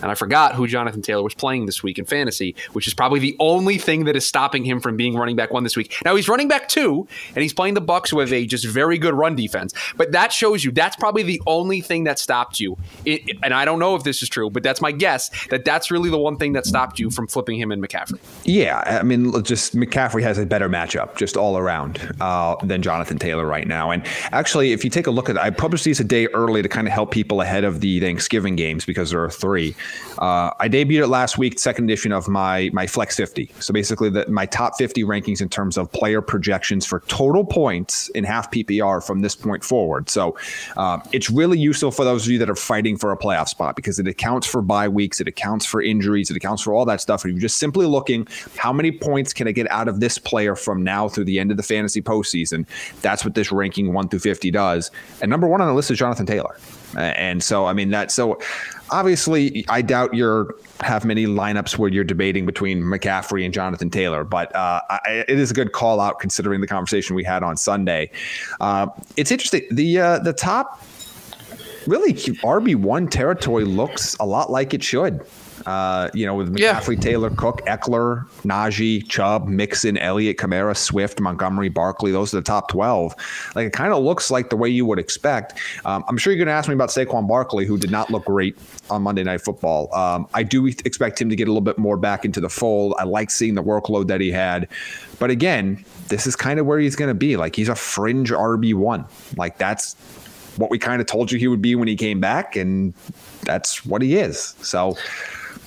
and 0.03 0.11
I 0.11 0.15
forgot 0.15 0.55
who 0.55 0.67
Jonathan 0.67 1.03
Taylor 1.03 1.23
was 1.23 1.35
playing 1.35 1.67
this 1.67 1.83
week 1.83 1.99
in 1.99 2.05
fantasy, 2.05 2.55
which 2.73 2.87
is 2.87 2.95
probably 2.95 3.21
the 3.21 3.37
only 3.41 3.79
thing 3.79 4.05
that 4.05 4.17
is 4.17 4.27
stopping 4.27 4.65
him 4.65 4.81
from 4.81 4.97
being 4.97 5.17
running 5.17 5.37
back 5.37 5.53
one 5.53 5.65
this 5.65 5.77
week. 5.77 5.95
Now 6.05 6.17
he's 6.17 6.29
running 6.29 6.49
back 6.49 6.69
two, 6.69 7.07
and 7.35 7.43
he's 7.43 7.53
playing 7.53 7.75
the 7.75 7.81
Bucks 7.81 8.13
with 8.13 8.33
a 8.33 8.47
just 8.47 8.65
very 8.67 8.99
good 8.99 9.15
run 9.15 9.37
defense. 9.37 9.73
But 9.97 10.13
that 10.13 10.33
shows 10.33 10.65
you 10.65 10.73
that's 10.73 10.97
probably 10.97 11.23
the 11.23 11.41
only 11.47 11.81
thing 11.81 12.05
that 12.05 12.19
stopped 12.19 12.61
you. 12.61 12.77
It, 13.05 13.23
and 13.43 13.55
I 13.55 13.65
don't 13.65 13.79
know 13.79 13.95
if 13.95 14.05
this 14.05 14.23
is 14.23 14.29
true, 14.29 14.51
but 14.51 14.63
that's 14.63 14.81
my 14.81 14.93
guess 14.93 15.31
that 15.49 15.65
that's 15.65 15.91
really 15.91 16.11
the 16.11 16.19
one 16.19 16.37
thing 16.37 16.53
that 16.53 16.67
stopped 16.67 16.99
you 16.99 17.11
from 17.11 17.27
flipping 17.27 17.59
him 17.59 17.73
in 17.73 17.81
McCaffrey. 17.81 18.19
Yeah, 18.45 18.83
I 18.87 19.03
mean, 19.03 19.43
just 19.43 19.75
McCaffrey 19.75 20.23
has 20.23 20.39
a 20.39 20.47
better 20.47 20.69
matchup 20.69 21.17
just 21.17 21.37
all 21.37 21.59
around 21.59 22.15
uh, 22.21 22.57
than 22.63 22.83
Jonathan 22.83 23.19
Taylor 23.19 23.47
right 23.47 23.67
now. 23.67 23.91
And 23.91 24.05
actually, 24.33 24.73
if 24.73 24.85
you 24.85 24.91
take 24.91 25.07
a 25.07 25.11
look 25.11 25.29
at, 25.29 25.39
I 25.39 25.51
published 25.51 25.85
these 25.85 26.01
a 26.01 26.05
day 26.05 26.27
early 26.29 26.63
to 26.63 26.69
kind 26.69 26.87
of 26.87 26.93
help 26.93 27.11
people 27.11 27.41
ahead 27.41 27.65
of 27.65 27.81
the 27.81 28.01
Thanksgiving 28.01 28.57
games 28.57 28.85
because 28.85 29.11
there 29.11 29.23
are 29.23 29.31
three. 29.31 29.75
Uh, 30.19 30.51
I 30.59 30.69
debuted 30.69 31.03
it 31.03 31.09
last 31.09 31.39
week, 31.39 31.59
second 31.59 31.85
edition 31.85 32.13
of 32.13 32.29
my 32.29 32.71
my 32.73 32.87
Flex 32.87 33.17
50. 33.17 33.51
So 33.61 33.73
basically, 33.73 34.11
the, 34.11 34.27
my 34.29 34.47
top 34.47 34.77
50 34.79 35.05
rankings 35.05 35.41
in 35.41 35.49
terms 35.49 35.77
of 35.77 35.91
player 35.93 36.23
projections 36.23 36.87
for 36.87 37.01
total 37.01 37.45
points 37.45 38.09
in 38.11 38.25
half 38.25 38.51
PPR 38.51 39.05
from 39.05 39.21
this 39.21 39.35
point 39.35 39.63
forward. 39.63 40.09
So 40.09 40.37
uh, 40.77 41.01
it's 41.13 41.31
really 41.31 41.59
useful 41.59 41.91
for 41.91 42.05
those 42.05 42.27
of 42.27 42.33
you 42.33 42.39
that 42.39 42.51
are 42.51 42.57
fighting 42.57 42.97
for 42.97 43.13
a 43.13 43.17
playoff 43.17 43.49
spot 43.49 43.77
because 43.77 43.99
it 43.99 44.09
accounts 44.09 44.47
for 44.47 44.63
bye 44.63 44.89
weeks, 44.89 45.21
it 45.21 45.29
accounts 45.29 45.67
for 45.67 45.83
injuries, 45.83 46.31
it 46.31 46.37
accounts 46.37 46.63
for 46.63 46.75
all 46.75 46.85
that 46.87 47.01
stuff. 47.01 47.25
And 47.25 47.33
you're 47.35 47.41
just 47.41 47.59
simply 47.59 47.87
looking 47.87 48.27
how 48.57 48.73
many 48.73 48.91
points 48.93 49.33
can 49.33 49.49
I 49.49 49.53
get 49.53 49.71
out 49.71 49.89
of 49.89 50.01
this 50.01 50.19
player 50.19 50.57
from 50.57 50.83
now 50.83 51.09
through 51.09 51.25
the 51.25 51.39
end 51.39 51.51
of 51.51 51.57
the 51.57 51.63
fantasy 51.63 52.01
postseason. 52.01 52.67
That's 53.03 53.25
what 53.25 53.35
this 53.35 53.53
ranking 53.53 53.93
one 53.93 54.09
through 54.09 54.21
50 54.21 54.51
does. 54.51 54.91
And 55.21 55.31
number 55.31 55.47
one 55.47 55.61
on 55.61 55.69
the 55.69 55.75
list 55.75 55.91
is 55.91 55.99
Jonathan 55.99 56.27
Taylor. 56.27 56.57
And 56.97 57.43
so, 57.43 57.67
I 57.67 57.73
mean, 57.73 57.91
that 57.91 58.11
so 58.11 58.39
obviously, 58.91 59.65
I 59.69 59.83
doubt 59.83 60.15
you're 60.15 60.55
have 60.81 61.05
many 61.05 61.27
lineups 61.27 61.79
where 61.79 61.91
you're 61.91 62.05
debating 62.05 62.47
between 62.47 62.83
McCaffrey 62.83 63.45
and 63.45 63.53
Jonathan 63.53 63.91
Taylor, 63.91 64.25
but 64.25 64.55
uh, 64.55 64.81
I, 64.91 65.25
it 65.29 65.39
is 65.39 65.51
a 65.51 65.55
good 65.55 65.73
call 65.73 66.01
out 66.01 66.21
considering 66.21 66.61
the 66.61 66.67
conversation 66.67 67.17
we 67.17 67.25
had 67.25 67.43
on 67.43 67.57
Sunday. 67.57 68.11
Uh, 68.61 68.89
it's 69.17 69.31
interesting. 69.31 69.63
The 69.71 69.99
uh, 69.99 70.19
the 70.19 70.33
top 70.33 70.83
really 71.87 72.13
RB 72.13 72.77
one 72.77 73.09
territory 73.09 73.65
looks 73.65 74.17
a 74.19 74.27
lot 74.27 74.51
like 74.51 74.75
it 74.75 74.83
should. 74.83 75.25
Uh, 75.67 76.09
you 76.15 76.25
know, 76.25 76.35
with 76.35 76.55
McCaffrey, 76.55 76.95
yeah. 76.95 77.01
Taylor, 77.01 77.31
Cook, 77.31 77.61
Ekeler, 77.67 78.27
Najee, 78.43 79.07
Chubb, 79.09 79.49
Mixon, 79.49 79.99
Elliott, 79.99 80.37
Kamara, 80.37 80.77
Swift, 80.77 81.21
Montgomery, 81.21 81.69
Barkley. 81.69 82.13
Those 82.13 82.33
are 82.33 82.37
the 82.37 82.43
top 82.43 82.69
12. 82.69 83.15
Like, 83.57 83.67
it 83.67 83.73
kind 83.73 83.93
of 83.93 84.03
looks 84.03 84.31
like 84.31 84.49
the 84.49 84.57
way 84.57 84.69
you 84.69 84.87
would 84.87 85.01
expect. 85.01 85.59
Um, 85.85 86.05
I'm 86.09 86.17
sure 86.17 86.33
you're 86.33 86.39
going 86.39 86.47
to 86.47 86.53
ask 86.53 86.69
me 86.69 86.75
about 86.75 86.91
Saquon 86.91 87.27
Barkley, 87.27 87.67
who 87.67 87.79
did 87.79 87.91
not 87.91 88.11
look 88.11 88.27
great 88.27 88.57
on 88.91 89.03
Monday 89.03 89.25
Night 89.25 89.41
Football. 89.41 89.93
Um, 89.93 90.29
I 90.35 90.45
do 90.45 90.67
expect 90.67 91.21
him 91.21 91.29
to 91.31 91.37
get 91.37 91.49
a 91.49 91.51
little 91.51 91.61
bit 91.61 91.79
more 91.79 91.97
back 91.97 92.25
into 92.25 92.41
the 92.41 92.49
fold. 92.49 92.95
I 92.99 93.05
like 93.05 93.33
seeing 93.33 93.55
the 93.55 93.63
workload 93.65 94.07
that 94.07 94.21
he 94.21 94.31
had. 94.31 94.69
But 95.19 95.31
again, 95.31 95.85
this 96.09 96.29
is 96.29 96.37
kind 96.37 96.61
of 96.61 96.67
where 96.67 96.79
he's 96.79 96.95
going 96.95 97.09
to 97.09 97.15
be. 97.15 97.37
Like, 97.37 97.57
he's 97.57 97.69
a 97.69 97.75
fringe 97.75 98.31
RB1. 98.31 99.37
Like, 99.37 99.59
that's 99.59 99.95
what 100.59 100.71
we 100.71 100.79
kind 100.79 101.01
of 101.01 101.07
told 101.07 101.33
you 101.33 101.39
he 101.39 101.49
would 101.49 101.61
be 101.61 101.75
when 101.75 101.89
he 101.89 101.97
came 101.97 102.21
back. 102.21 102.55
And 102.55 102.95
that's 103.43 103.85
what 103.85 104.01
he 104.01 104.17
is. 104.17 104.55
So, 104.63 104.97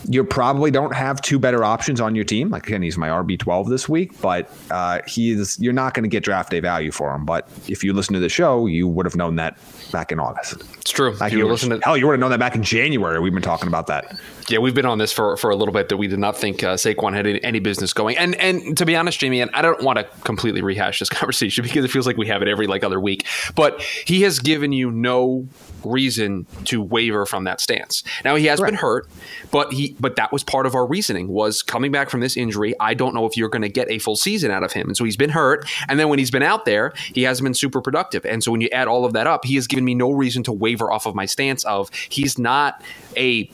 you 0.07 0.23
probably 0.23 0.71
don't 0.71 0.93
have 0.93 1.21
two 1.21 1.39
better 1.39 1.63
options 1.63 1.99
on 1.99 2.15
your 2.15 2.25
team. 2.25 2.49
Like 2.49 2.67
again, 2.67 2.81
he's 2.81 2.97
my 2.97 3.09
RB 3.09 3.37
twelve 3.37 3.69
this 3.69 3.89
week, 3.89 4.19
but 4.21 4.51
uh, 4.71 4.99
he's 5.07 5.59
you're 5.59 5.73
not 5.73 5.93
going 5.93 6.03
to 6.03 6.09
get 6.09 6.23
draft 6.23 6.51
day 6.51 6.59
value 6.59 6.91
for 6.91 7.13
him. 7.13 7.25
But 7.25 7.49
if 7.67 7.83
you 7.83 7.93
listen 7.93 8.13
to 8.13 8.19
the 8.19 8.29
show, 8.29 8.65
you 8.65 8.87
would 8.87 9.05
have 9.05 9.15
known 9.15 9.35
that 9.35 9.57
back 9.91 10.11
in 10.11 10.19
August. 10.19 10.61
It's 10.79 10.91
true. 10.91 11.13
Like 11.15 11.31
you, 11.31 11.39
you 11.39 11.47
listen 11.47 11.69
to 11.69 11.79
hell, 11.83 11.97
you 11.97 12.07
would 12.07 12.13
have 12.13 12.19
known 12.19 12.31
that 12.31 12.39
back 12.39 12.55
in 12.55 12.63
January. 12.63 13.19
We've 13.19 13.33
been 13.33 13.41
talking 13.41 13.67
about 13.67 13.87
that. 13.87 14.17
Yeah, 14.49 14.59
we've 14.59 14.73
been 14.73 14.85
on 14.85 14.97
this 14.97 15.11
for, 15.11 15.37
for 15.37 15.51
a 15.51 15.55
little 15.55 15.73
bit 15.73 15.89
that 15.89 15.97
we 15.97 16.07
did 16.07 16.17
not 16.17 16.35
think 16.35 16.63
uh, 16.63 16.75
Saquon 16.75 17.13
had 17.13 17.27
any 17.27 17.59
business 17.59 17.93
going. 17.93 18.17
And 18.17 18.35
and 18.35 18.77
to 18.77 18.85
be 18.85 18.95
honest, 18.95 19.19
Jamie, 19.19 19.41
and 19.41 19.51
I 19.53 19.61
don't 19.61 19.83
want 19.83 19.99
to 19.99 20.05
completely 20.23 20.61
rehash 20.61 20.99
this 20.99 21.09
conversation 21.09 21.63
because 21.63 21.85
it 21.85 21.91
feels 21.91 22.07
like 22.07 22.17
we 22.17 22.27
have 22.27 22.41
it 22.41 22.47
every 22.47 22.67
like 22.67 22.83
other 22.83 22.99
week. 22.99 23.25
But 23.55 23.81
he 23.81 24.21
has 24.23 24.39
given 24.39 24.71
you 24.71 24.91
no 24.91 25.47
reason 25.83 26.45
to 26.65 26.81
waver 26.81 27.25
from 27.25 27.43
that 27.43 27.61
stance. 27.61 28.03
Now 28.25 28.35
he 28.35 28.45
has 28.45 28.59
right. 28.59 28.69
been 28.69 28.75
hurt, 28.75 29.07
but 29.51 29.71
he 29.73 29.88
but 29.99 30.15
that 30.15 30.31
was 30.31 30.43
part 30.43 30.65
of 30.65 30.75
our 30.75 30.85
reasoning 30.85 31.27
was 31.27 31.61
coming 31.61 31.91
back 31.91 32.09
from 32.09 32.19
this 32.19 32.37
injury. 32.37 32.73
I 32.79 32.93
don't 32.93 33.13
know 33.13 33.25
if 33.25 33.37
you're 33.37 33.49
going 33.49 33.61
to 33.61 33.69
get 33.69 33.89
a 33.89 33.99
full 33.99 34.15
season 34.15 34.51
out 34.51 34.63
of 34.63 34.73
him, 34.73 34.87
and 34.87 34.97
so 34.97 35.03
he's 35.03 35.17
been 35.17 35.29
hurt. 35.29 35.67
And 35.87 35.99
then 35.99 36.09
when 36.09 36.19
he's 36.19 36.31
been 36.31 36.43
out 36.43 36.65
there, 36.65 36.93
he 37.13 37.23
hasn't 37.23 37.45
been 37.45 37.53
super 37.53 37.81
productive. 37.81 38.25
And 38.25 38.43
so 38.43 38.51
when 38.51 38.61
you 38.61 38.69
add 38.71 38.87
all 38.87 39.05
of 39.05 39.13
that 39.13 39.27
up, 39.27 39.45
he 39.45 39.55
has 39.55 39.67
given 39.67 39.85
me 39.85 39.95
no 39.95 40.11
reason 40.11 40.43
to 40.43 40.51
waver 40.51 40.91
off 40.91 41.05
of 41.05 41.15
my 41.15 41.25
stance 41.25 41.63
of 41.63 41.89
he's 42.09 42.37
not 42.37 42.81
a 43.17 43.49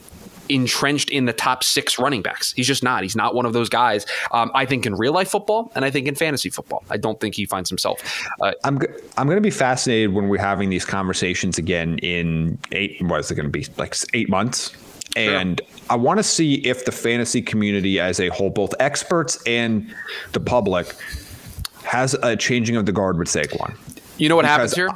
entrenched 0.48 1.10
in 1.10 1.24
the 1.24 1.32
top 1.32 1.64
six 1.64 1.98
running 1.98 2.22
backs. 2.22 2.52
He's 2.52 2.66
just 2.66 2.82
not. 2.82 3.02
He's 3.02 3.16
not 3.16 3.34
one 3.34 3.46
of 3.46 3.52
those 3.52 3.68
guys. 3.68 4.06
Um, 4.30 4.50
I 4.54 4.64
think 4.64 4.86
in 4.86 4.94
real 4.94 5.12
life 5.12 5.28
football, 5.28 5.72
and 5.74 5.84
I 5.84 5.90
think 5.90 6.06
in 6.06 6.14
fantasy 6.14 6.50
football, 6.50 6.84
I 6.90 6.96
don't 6.96 7.20
think 7.20 7.34
he 7.34 7.46
finds 7.46 7.68
himself. 7.68 8.26
Uh, 8.40 8.52
I'm 8.64 8.78
I'm 9.16 9.26
going 9.26 9.36
to 9.36 9.40
be 9.40 9.50
fascinated 9.50 10.12
when 10.12 10.28
we're 10.28 10.40
having 10.40 10.70
these 10.70 10.84
conversations 10.84 11.58
again 11.58 11.98
in 11.98 12.58
eight. 12.72 13.02
What 13.02 13.20
is 13.20 13.30
it 13.30 13.34
going 13.34 13.46
to 13.46 13.50
be 13.50 13.66
like 13.76 13.94
eight 14.14 14.28
months? 14.28 14.72
And. 15.16 15.60
I 15.88 15.94
want 15.94 16.18
to 16.18 16.24
see 16.24 16.54
if 16.54 16.84
the 16.84 16.90
fantasy 16.90 17.40
community 17.40 18.00
as 18.00 18.18
a 18.18 18.28
whole, 18.30 18.50
both 18.50 18.74
experts 18.80 19.40
and 19.46 19.94
the 20.32 20.40
public, 20.40 20.96
has 21.84 22.14
a 22.24 22.34
changing 22.34 22.74
of 22.74 22.86
the 22.86 22.92
guard 22.92 23.18
with 23.18 23.28
Saquon. 23.28 23.76
You 24.18 24.28
know 24.28 24.34
what 24.34 24.42
because 24.42 24.74
happens 24.74 24.74
here? 24.74 24.88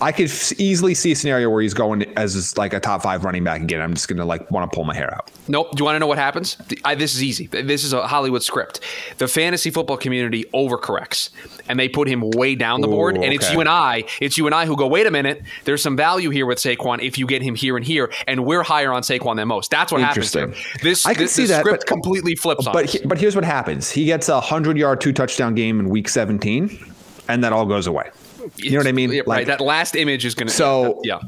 I 0.00 0.12
could 0.12 0.30
easily 0.58 0.94
see 0.94 1.12
a 1.12 1.16
scenario 1.16 1.50
where 1.50 1.60
he's 1.62 1.74
going 1.74 2.02
as 2.16 2.56
like 2.56 2.72
a 2.72 2.80
top 2.80 3.02
five 3.02 3.24
running 3.24 3.44
back 3.44 3.60
again. 3.60 3.80
I'm 3.80 3.92
just 3.94 4.08
gonna 4.08 4.24
like 4.24 4.50
want 4.50 4.70
to 4.70 4.74
pull 4.74 4.84
my 4.84 4.94
hair 4.94 5.12
out. 5.14 5.30
Nope. 5.46 5.72
Do 5.72 5.80
you 5.80 5.84
want 5.84 5.96
to 5.96 5.98
know 5.98 6.06
what 6.06 6.18
happens? 6.18 6.56
I, 6.84 6.94
this 6.94 7.14
is 7.14 7.22
easy. 7.22 7.46
This 7.46 7.84
is 7.84 7.92
a 7.92 8.06
Hollywood 8.06 8.42
script. 8.42 8.80
The 9.18 9.28
fantasy 9.28 9.70
football 9.70 9.96
community 9.96 10.44
overcorrects, 10.54 11.30
and 11.68 11.78
they 11.78 11.88
put 11.88 12.08
him 12.08 12.30
way 12.30 12.54
down 12.54 12.80
the 12.80 12.88
Ooh, 12.88 12.92
board. 12.92 13.16
And 13.16 13.26
okay. 13.26 13.34
it's 13.34 13.52
you 13.52 13.60
and 13.60 13.68
I. 13.68 14.04
It's 14.20 14.38
you 14.38 14.46
and 14.46 14.54
I 14.54 14.66
who 14.66 14.76
go. 14.76 14.86
Wait 14.86 15.06
a 15.06 15.10
minute. 15.10 15.42
There's 15.64 15.82
some 15.82 15.96
value 15.96 16.30
here 16.30 16.46
with 16.46 16.58
Saquon 16.58 17.02
if 17.02 17.18
you 17.18 17.26
get 17.26 17.42
him 17.42 17.54
here 17.54 17.76
and 17.76 17.84
here, 17.84 18.10
and 18.26 18.46
we're 18.46 18.62
higher 18.62 18.92
on 18.92 19.02
Saquon 19.02 19.36
than 19.36 19.48
most. 19.48 19.70
That's 19.70 19.92
what 19.92 20.00
happens. 20.00 20.32
Here. 20.32 20.54
This 20.82 21.04
I 21.04 21.14
can 21.14 21.24
this, 21.24 21.32
see 21.32 21.42
this 21.42 21.50
that, 21.50 21.60
script 21.60 21.80
but, 21.80 21.86
completely 21.86 22.36
flips. 22.36 22.66
But 22.72 22.86
he, 22.86 23.00
but 23.04 23.18
here's 23.18 23.34
what 23.34 23.44
happens. 23.44 23.90
He 23.90 24.06
gets 24.06 24.28
a 24.28 24.40
hundred 24.40 24.78
yard 24.78 25.00
two 25.00 25.12
touchdown 25.12 25.54
game 25.54 25.78
in 25.78 25.90
week 25.90 26.08
17, 26.08 26.92
and 27.28 27.44
that 27.44 27.52
all 27.52 27.66
goes 27.66 27.86
away. 27.86 28.10
You 28.56 28.72
know 28.72 28.78
what 28.78 28.86
I 28.86 28.92
mean? 28.92 29.12
Yeah, 29.12 29.22
like, 29.26 29.38
right. 29.38 29.46
That 29.46 29.60
last 29.60 29.96
image 29.96 30.24
is 30.24 30.34
going 30.34 30.48
to. 30.48 30.52
So 30.52 31.00
yeah. 31.04 31.20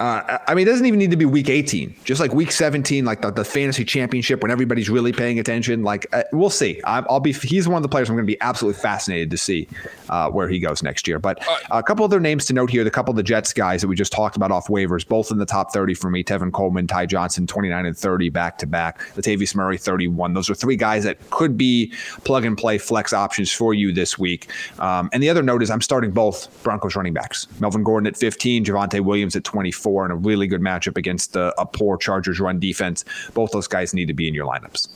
Uh, 0.00 0.38
I 0.48 0.54
mean, 0.54 0.66
it 0.66 0.70
doesn't 0.70 0.86
even 0.86 0.98
need 0.98 1.10
to 1.10 1.16
be 1.18 1.26
week 1.26 1.50
18, 1.50 1.94
just 2.04 2.22
like 2.22 2.32
week 2.32 2.52
17, 2.52 3.04
like 3.04 3.20
the, 3.20 3.30
the 3.30 3.44
fantasy 3.44 3.84
championship 3.84 4.40
when 4.40 4.50
everybody's 4.50 4.88
really 4.88 5.12
paying 5.12 5.38
attention. 5.38 5.82
Like, 5.82 6.06
uh, 6.14 6.22
we'll 6.32 6.48
see. 6.48 6.80
i 6.84 7.00
will 7.00 7.20
be, 7.20 7.34
he's 7.34 7.68
one 7.68 7.76
of 7.76 7.82
the 7.82 7.88
players 7.90 8.08
I'm 8.08 8.16
going 8.16 8.26
to 8.26 8.32
be 8.32 8.40
absolutely 8.40 8.80
fascinated 8.80 9.30
to 9.30 9.36
see 9.36 9.68
uh, 10.08 10.30
where 10.30 10.48
he 10.48 10.58
goes 10.58 10.82
next 10.82 11.06
year. 11.06 11.18
But 11.18 11.46
a 11.70 11.82
couple 11.82 12.02
other 12.06 12.18
names 12.18 12.46
to 12.46 12.54
note 12.54 12.70
here 12.70 12.82
the 12.82 12.90
couple 12.90 13.12
of 13.12 13.16
the 13.16 13.22
Jets 13.22 13.52
guys 13.52 13.82
that 13.82 13.88
we 13.88 13.94
just 13.94 14.10
talked 14.10 14.36
about 14.36 14.50
off 14.50 14.68
waivers, 14.68 15.06
both 15.06 15.30
in 15.30 15.36
the 15.36 15.44
top 15.44 15.70
30 15.70 15.92
for 15.92 16.08
me 16.08 16.24
Tevin 16.24 16.50
Coleman, 16.50 16.86
Ty 16.86 17.04
Johnson, 17.04 17.46
29 17.46 17.84
and 17.84 17.96
30 17.96 18.30
back 18.30 18.56
to 18.58 18.66
back, 18.66 19.00
Latavius 19.16 19.54
Murray, 19.54 19.76
31. 19.76 20.32
Those 20.32 20.48
are 20.48 20.54
three 20.54 20.76
guys 20.76 21.04
that 21.04 21.28
could 21.28 21.58
be 21.58 21.92
plug 22.24 22.46
and 22.46 22.56
play 22.56 22.78
flex 22.78 23.12
options 23.12 23.52
for 23.52 23.74
you 23.74 23.92
this 23.92 24.18
week. 24.18 24.48
Um, 24.78 25.10
and 25.12 25.22
the 25.22 25.28
other 25.28 25.42
note 25.42 25.62
is 25.62 25.70
I'm 25.70 25.82
starting 25.82 26.10
both 26.10 26.48
Broncos 26.62 26.96
running 26.96 27.12
backs 27.12 27.46
Melvin 27.60 27.84
Gordon 27.84 28.06
at 28.06 28.16
15, 28.16 28.64
Javonte 28.64 29.02
Williams 29.02 29.36
at 29.36 29.44
24 29.44 29.89
and 29.98 30.12
a 30.12 30.16
really 30.16 30.46
good 30.46 30.60
matchup 30.60 30.96
against 30.96 31.36
a, 31.36 31.58
a 31.60 31.66
poor 31.66 31.96
Chargers 31.96 32.40
run 32.40 32.58
defense. 32.58 33.04
Both 33.34 33.50
those 33.52 33.68
guys 33.68 33.92
need 33.94 34.06
to 34.06 34.14
be 34.14 34.28
in 34.28 34.34
your 34.34 34.46
lineups. 34.46 34.88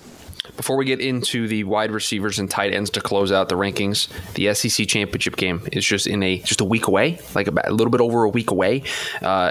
Before 0.56 0.76
we 0.76 0.84
get 0.84 1.00
into 1.00 1.48
the 1.48 1.64
wide 1.64 1.90
receivers 1.90 2.38
and 2.38 2.50
tight 2.50 2.72
ends 2.72 2.90
to 2.90 3.00
close 3.00 3.32
out 3.32 3.48
the 3.48 3.56
rankings, 3.56 4.08
the 4.34 4.54
SEC 4.54 4.86
championship 4.86 5.36
game 5.36 5.66
is 5.72 5.84
just 5.84 6.06
in 6.06 6.22
a 6.22 6.38
just 6.38 6.60
a 6.60 6.64
week 6.64 6.86
away, 6.86 7.18
like 7.34 7.48
about 7.48 7.68
a 7.68 7.72
little 7.72 7.90
bit 7.90 8.00
over 8.00 8.24
a 8.24 8.28
week 8.28 8.50
away. 8.50 8.82
Uh, 9.20 9.50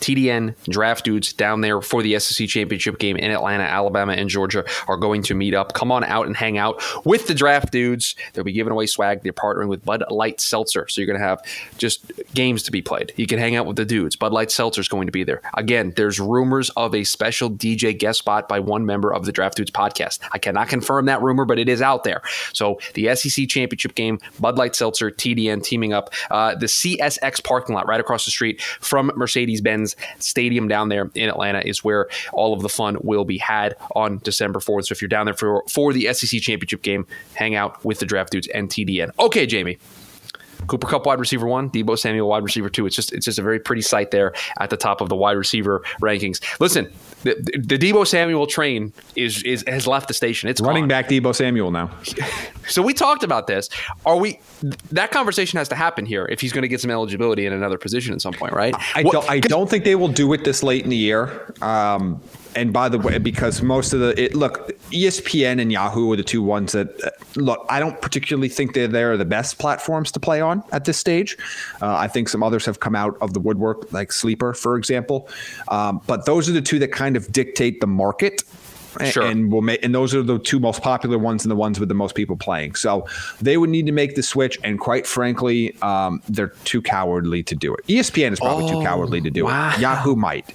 TDN 0.00 0.54
draft 0.64 1.04
dudes 1.04 1.32
down 1.34 1.60
there 1.60 1.82
for 1.82 2.02
the 2.02 2.18
SEC 2.18 2.48
championship 2.48 2.98
game 2.98 3.16
in 3.16 3.30
Atlanta, 3.30 3.64
Alabama, 3.64 4.12
and 4.12 4.30
Georgia 4.30 4.64
are 4.88 4.96
going 4.96 5.22
to 5.24 5.34
meet 5.34 5.54
up. 5.54 5.74
Come 5.74 5.92
on 5.92 6.04
out 6.04 6.26
and 6.26 6.36
hang 6.36 6.56
out 6.56 6.82
with 7.04 7.26
the 7.26 7.34
draft 7.34 7.70
dudes. 7.70 8.14
They'll 8.32 8.44
be 8.44 8.52
giving 8.52 8.72
away 8.72 8.86
swag. 8.86 9.22
They're 9.22 9.32
partnering 9.32 9.68
with 9.68 9.84
Bud 9.84 10.02
Light 10.10 10.40
Seltzer, 10.40 10.88
so 10.88 11.00
you're 11.00 11.06
going 11.06 11.20
to 11.20 11.26
have 11.26 11.42
just 11.76 12.10
games 12.34 12.62
to 12.62 12.72
be 12.72 12.80
played. 12.80 13.12
You 13.16 13.26
can 13.26 13.38
hang 13.38 13.56
out 13.56 13.66
with 13.66 13.76
the 13.76 13.84
dudes. 13.84 14.16
Bud 14.16 14.32
Light 14.32 14.50
Seltzer 14.50 14.80
is 14.80 14.88
going 14.88 15.06
to 15.06 15.12
be 15.12 15.22
there. 15.22 15.42
Again, 15.54 15.92
there's 15.96 16.18
rumors 16.18 16.70
of 16.70 16.94
a 16.94 17.04
special 17.04 17.50
DJ 17.50 17.96
guest 17.96 18.20
spot 18.20 18.48
by 18.48 18.58
one 18.58 18.86
member 18.86 19.12
of 19.12 19.26
the 19.26 19.32
Draft 19.32 19.56
Dudes 19.56 19.70
podcast. 19.70 20.18
I 20.32 20.38
cannot 20.38 20.68
confirm 20.68 21.06
that 21.06 21.22
rumor, 21.22 21.44
but 21.44 21.58
it 21.58 21.68
is 21.68 21.82
out 21.82 22.04
there. 22.04 22.22
So 22.52 22.78
the 22.94 23.14
SEC 23.14 23.48
championship 23.48 23.94
game, 23.94 24.18
Bud 24.38 24.58
Light 24.58 24.74
Seltzer, 24.74 25.10
TDN 25.10 25.62
teaming 25.62 25.92
up, 25.92 26.12
uh, 26.30 26.54
the 26.54 26.66
CSX 26.66 27.42
parking 27.42 27.74
lot 27.74 27.86
right 27.86 28.00
across 28.00 28.24
the 28.24 28.30
street 28.30 28.60
from 28.62 29.12
Mercedes 29.16 29.60
Benz 29.60 29.96
Stadium 30.18 30.68
down 30.68 30.88
there 30.88 31.10
in 31.14 31.28
Atlanta 31.28 31.60
is 31.60 31.84
where 31.84 32.08
all 32.32 32.54
of 32.54 32.62
the 32.62 32.68
fun 32.68 32.96
will 33.02 33.24
be 33.24 33.38
had 33.38 33.76
on 33.94 34.18
December 34.18 34.60
4th. 34.60 34.86
So 34.86 34.92
if 34.92 35.02
you're 35.02 35.08
down 35.08 35.26
there 35.26 35.34
for, 35.34 35.64
for 35.68 35.92
the 35.92 36.12
SEC 36.12 36.40
championship 36.40 36.82
game, 36.82 37.06
hang 37.34 37.54
out 37.54 37.84
with 37.84 37.98
the 37.98 38.06
draft 38.06 38.32
dudes 38.32 38.48
and 38.48 38.68
TDN. 38.68 39.10
Okay, 39.18 39.46
Jamie. 39.46 39.78
Cooper 40.66 40.86
Kupp 40.86 41.06
wide 41.06 41.18
receiver 41.18 41.46
one, 41.46 41.70
Deebo 41.70 41.98
Samuel 41.98 42.28
wide 42.28 42.42
receiver 42.42 42.68
two. 42.68 42.86
It's 42.86 42.96
just 42.96 43.12
it's 43.12 43.24
just 43.24 43.38
a 43.38 43.42
very 43.42 43.58
pretty 43.58 43.82
sight 43.82 44.10
there 44.10 44.32
at 44.58 44.70
the 44.70 44.76
top 44.76 45.00
of 45.00 45.08
the 45.08 45.16
wide 45.16 45.36
receiver 45.36 45.82
rankings. 46.00 46.40
Listen, 46.60 46.92
the, 47.22 47.34
the 47.34 47.78
Deebo 47.78 48.06
Samuel 48.06 48.46
train 48.46 48.92
is 49.16 49.42
is 49.42 49.64
has 49.66 49.86
left 49.86 50.08
the 50.08 50.14
station. 50.14 50.48
It's 50.48 50.60
running 50.60 50.84
gone. 50.84 50.88
back 50.88 51.08
Deebo 51.08 51.34
Samuel 51.34 51.70
now. 51.70 51.90
so 52.68 52.82
we 52.82 52.94
talked 52.94 53.22
about 53.22 53.46
this. 53.46 53.68
Are 54.06 54.16
we? 54.16 54.40
That 54.90 55.10
conversation 55.10 55.58
has 55.58 55.68
to 55.68 55.74
happen 55.74 56.06
here 56.06 56.26
if 56.30 56.40
he's 56.40 56.52
going 56.52 56.62
to 56.62 56.68
get 56.68 56.80
some 56.80 56.90
eligibility 56.90 57.46
in 57.46 57.52
another 57.52 57.78
position 57.78 58.14
at 58.14 58.20
some 58.20 58.32
point, 58.32 58.52
right? 58.52 58.74
I, 58.94 59.02
what, 59.02 59.12
don't. 59.12 59.30
I 59.30 59.40
don't 59.40 59.68
think 59.68 59.84
they 59.84 59.96
will 59.96 60.08
do 60.08 60.32
it 60.32 60.44
this 60.44 60.62
late 60.62 60.84
in 60.84 60.90
the 60.90 60.96
year. 60.96 61.52
Um, 61.60 62.22
and 62.54 62.72
by 62.72 62.88
the 62.88 62.98
way, 62.98 63.18
because 63.18 63.62
most 63.62 63.92
of 63.92 64.00
the 64.00 64.20
it, 64.20 64.34
look, 64.34 64.68
ESPN 64.90 65.60
and 65.60 65.70
Yahoo 65.70 66.12
are 66.12 66.16
the 66.16 66.24
two 66.24 66.42
ones 66.42 66.72
that 66.72 67.02
uh, 67.02 67.10
look. 67.36 67.64
I 67.68 67.80
don't 67.80 68.00
particularly 68.00 68.48
think 68.48 68.74
they're 68.74 68.88
they're 68.88 69.16
the 69.16 69.24
best 69.24 69.58
platforms 69.58 70.10
to 70.12 70.20
play 70.20 70.40
on 70.40 70.62
at 70.72 70.84
this 70.84 70.98
stage. 70.98 71.36
Uh, 71.80 71.94
I 71.94 72.08
think 72.08 72.28
some 72.28 72.42
others 72.42 72.66
have 72.66 72.80
come 72.80 72.96
out 72.96 73.16
of 73.20 73.34
the 73.34 73.40
woodwork, 73.40 73.92
like 73.92 74.12
Sleeper, 74.12 74.54
for 74.54 74.76
example. 74.76 75.28
Um, 75.68 76.00
but 76.06 76.26
those 76.26 76.48
are 76.48 76.52
the 76.52 76.62
two 76.62 76.78
that 76.80 76.92
kind 76.92 77.16
of 77.16 77.30
dictate 77.32 77.80
the 77.80 77.86
market. 77.86 78.42
Sure. 79.04 79.22
And 79.22 79.52
will 79.52 79.62
make, 79.62 79.84
and 79.84 79.94
those 79.94 80.16
are 80.16 80.22
the 80.22 80.40
two 80.40 80.58
most 80.58 80.82
popular 80.82 81.16
ones 81.16 81.44
and 81.44 81.50
the 81.50 81.54
ones 81.54 81.78
with 81.78 81.88
the 81.88 81.94
most 81.94 82.16
people 82.16 82.36
playing. 82.36 82.74
So 82.74 83.06
they 83.40 83.56
would 83.56 83.70
need 83.70 83.86
to 83.86 83.92
make 83.92 84.16
the 84.16 84.22
switch. 84.22 84.58
And 84.64 84.80
quite 84.80 85.06
frankly, 85.06 85.80
um, 85.80 86.20
they're 86.28 86.48
too 86.64 86.82
cowardly 86.82 87.44
to 87.44 87.54
do 87.54 87.72
it. 87.72 87.86
ESPN 87.86 88.32
is 88.32 88.40
probably 88.40 88.64
oh, 88.64 88.80
too 88.80 88.82
cowardly 88.82 89.20
to 89.20 89.30
do 89.30 89.44
wow. 89.44 89.72
it. 89.72 89.78
Yahoo 89.78 90.16
might 90.16 90.52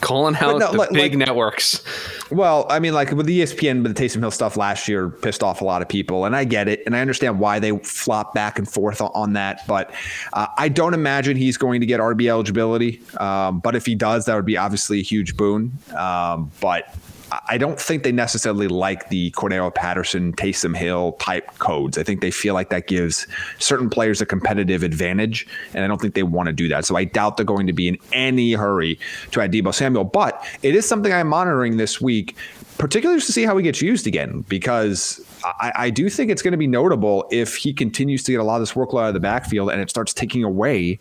calling 0.00 0.36
out 0.36 0.58
no, 0.58 0.72
the 0.72 0.78
like, 0.78 0.90
big 0.90 1.12
like, 1.12 1.18
networks. 1.18 1.82
Well, 2.30 2.66
I 2.70 2.78
mean, 2.78 2.94
like 2.94 3.10
with 3.10 3.26
the 3.26 3.40
ESPN, 3.40 3.82
with 3.82 3.94
the 3.94 4.02
Taysom 4.02 4.20
Hill 4.20 4.30
stuff 4.30 4.56
last 4.56 4.88
year, 4.88 5.10
pissed 5.10 5.42
off 5.42 5.60
a 5.60 5.64
lot 5.64 5.82
of 5.82 5.88
people, 5.88 6.24
and 6.24 6.34
I 6.34 6.44
get 6.44 6.68
it, 6.68 6.82
and 6.86 6.96
I 6.96 7.00
understand 7.00 7.38
why 7.38 7.58
they 7.58 7.76
flop 7.78 8.34
back 8.34 8.58
and 8.58 8.70
forth 8.70 9.00
on 9.00 9.34
that. 9.34 9.66
But 9.66 9.92
uh, 10.32 10.46
I 10.56 10.68
don't 10.68 10.94
imagine 10.94 11.36
he's 11.36 11.56
going 11.56 11.80
to 11.80 11.86
get 11.86 12.00
RB 12.00 12.28
eligibility. 12.28 13.00
Um, 13.18 13.60
but 13.60 13.76
if 13.76 13.86
he 13.86 13.94
does, 13.94 14.26
that 14.26 14.34
would 14.34 14.46
be 14.46 14.56
obviously 14.56 15.00
a 15.00 15.02
huge 15.02 15.36
boon. 15.36 15.72
Um, 15.96 16.50
but 16.60 16.94
I 17.48 17.58
don't 17.58 17.80
think 17.80 18.02
they 18.02 18.12
necessarily 18.12 18.68
like 18.68 19.08
the 19.08 19.30
Cordarrelle 19.32 19.74
Patterson, 19.74 20.32
Taysom 20.32 20.76
Hill 20.76 21.12
type 21.12 21.46
codes. 21.58 21.96
I 21.96 22.02
think 22.02 22.20
they 22.20 22.30
feel 22.30 22.54
like 22.54 22.70
that 22.70 22.86
gives 22.86 23.26
certain 23.58 23.88
players 23.88 24.20
a 24.20 24.26
competitive 24.26 24.82
advantage, 24.82 25.46
and 25.74 25.84
I 25.84 25.86
don't 25.86 26.00
think 26.00 26.14
they 26.14 26.22
want 26.22 26.48
to 26.48 26.52
do 26.52 26.68
that. 26.68 26.84
So 26.84 26.96
I 26.96 27.04
doubt 27.04 27.36
they're 27.36 27.46
going 27.46 27.66
to 27.66 27.72
be 27.72 27.88
in 27.88 27.98
any 28.12 28.52
hurry 28.52 28.98
to 29.30 29.40
add 29.40 29.52
Deebo 29.52 29.72
Samuel. 29.72 30.04
But 30.04 30.44
it 30.62 30.74
is 30.74 30.88
something 30.88 31.12
I'm 31.12 31.28
monitoring 31.28 31.76
this 31.76 32.00
week, 32.00 32.36
particularly 32.78 33.20
to 33.20 33.32
see 33.32 33.44
how 33.44 33.56
he 33.56 33.62
gets 33.62 33.80
used 33.80 34.06
again, 34.06 34.44
because 34.48 35.24
I, 35.44 35.72
I, 35.74 35.90
do 35.90 36.08
think 36.08 36.30
it's 36.30 36.42
going 36.42 36.52
to 36.52 36.58
be 36.58 36.66
notable 36.66 37.26
if 37.30 37.56
he 37.56 37.72
continues 37.72 38.22
to 38.24 38.32
get 38.32 38.40
a 38.40 38.44
lot 38.44 38.56
of 38.56 38.62
this 38.62 38.72
workload 38.72 39.02
out 39.02 39.08
of 39.08 39.14
the 39.14 39.20
backfield 39.20 39.70
and 39.70 39.80
it 39.80 39.90
starts 39.90 40.12
taking 40.12 40.44
away 40.44 40.98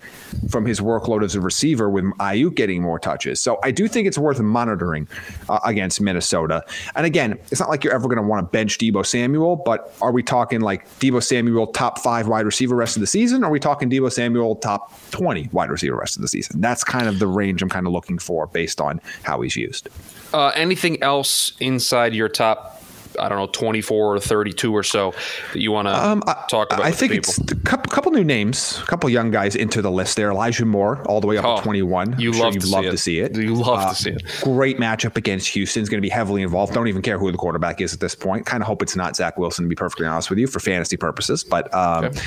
from 0.49 0.65
his 0.65 0.79
workload 0.79 1.23
as 1.23 1.35
a 1.35 1.41
receiver 1.41 1.89
with 1.89 2.05
Aiyuk 2.19 2.55
getting 2.55 2.81
more 2.81 2.99
touches. 2.99 3.39
So 3.39 3.59
I 3.63 3.71
do 3.71 3.87
think 3.87 4.07
it's 4.07 4.17
worth 4.17 4.39
monitoring 4.39 5.07
uh, 5.47 5.59
against 5.65 6.01
Minnesota. 6.01 6.63
And 6.95 7.05
again, 7.05 7.37
it's 7.51 7.59
not 7.59 7.69
like 7.69 7.83
you're 7.83 7.93
ever 7.93 8.07
going 8.07 8.17
to 8.17 8.23
want 8.23 8.45
to 8.45 8.51
bench 8.51 8.77
Deebo 8.77 9.05
Samuel, 9.05 9.57
but 9.57 9.93
are 10.01 10.11
we 10.11 10.23
talking 10.23 10.61
like 10.61 10.87
Deebo 10.99 11.21
Samuel 11.23 11.67
top 11.67 11.99
five 11.99 12.27
wide 12.27 12.45
receiver 12.45 12.75
rest 12.75 12.95
of 12.95 13.01
the 13.01 13.07
season? 13.07 13.43
Are 13.43 13.51
we 13.51 13.59
talking 13.59 13.89
Deebo 13.89 14.11
Samuel 14.11 14.55
top 14.55 14.93
20 15.11 15.49
wide 15.51 15.69
receiver 15.69 15.95
rest 15.95 16.15
of 16.15 16.21
the 16.21 16.27
season? 16.27 16.61
That's 16.61 16.83
kind 16.83 17.07
of 17.07 17.19
the 17.19 17.27
range 17.27 17.61
I'm 17.61 17.69
kind 17.69 17.87
of 17.87 17.93
looking 17.93 18.19
for 18.19 18.47
based 18.47 18.81
on 18.81 19.01
how 19.23 19.41
he's 19.41 19.55
used. 19.55 19.89
Uh, 20.33 20.51
anything 20.55 21.01
else 21.01 21.53
inside 21.59 22.13
your 22.13 22.29
top 22.29 22.78
I 23.19 23.29
don't 23.29 23.37
know, 23.37 23.47
24 23.47 24.15
or 24.15 24.19
32 24.19 24.75
or 24.75 24.83
so 24.83 25.13
that 25.53 25.59
you 25.59 25.71
want 25.71 25.87
to 25.87 26.07
um, 26.07 26.21
talk 26.49 26.71
about? 26.71 26.81
I 26.81 26.91
think 26.91 27.13
it's 27.13 27.37
a 27.37 27.55
couple, 27.55 27.91
couple, 27.91 28.11
new 28.11 28.23
names, 28.23 28.79
a 28.81 28.85
couple 28.85 29.09
young 29.09 29.31
guys 29.31 29.55
into 29.55 29.81
the 29.81 29.91
list 29.91 30.15
there. 30.15 30.31
Elijah 30.31 30.65
Moore, 30.65 31.01
all 31.07 31.21
the 31.21 31.27
way 31.27 31.37
up 31.37 31.45
oh, 31.45 31.57
to 31.57 31.63
21. 31.63 32.19
You 32.19 32.31
love, 32.31 32.53
sure 32.53 32.61
to, 32.61 32.67
love 32.67 32.83
to 32.85 32.97
see 32.97 33.19
it. 33.19 33.35
You 33.35 33.55
love 33.55 33.79
uh, 33.79 33.89
to 33.89 33.95
see 33.95 34.11
it. 34.11 34.23
Great 34.41 34.77
matchup 34.77 35.17
against 35.17 35.47
Houston. 35.49 35.81
Is 35.81 35.89
going 35.89 35.99
to 35.99 36.05
be 36.05 36.09
heavily 36.09 36.41
involved. 36.41 36.73
Don't 36.73 36.87
even 36.87 37.01
care 37.01 37.17
who 37.17 37.31
the 37.31 37.37
quarterback 37.37 37.81
is 37.81 37.93
at 37.93 37.99
this 37.99 38.15
point. 38.15 38.45
Kind 38.45 38.61
of 38.61 38.67
hope 38.67 38.81
it's 38.81 38.95
not 38.95 39.15
Zach 39.15 39.37
Wilson, 39.37 39.65
to 39.65 39.69
be 39.69 39.75
perfectly 39.75 40.05
honest 40.05 40.29
with 40.29 40.39
you, 40.39 40.47
for 40.47 40.59
fantasy 40.59 40.97
purposes. 40.97 41.43
But 41.43 41.73
um, 41.73 42.05
okay. 42.05 42.19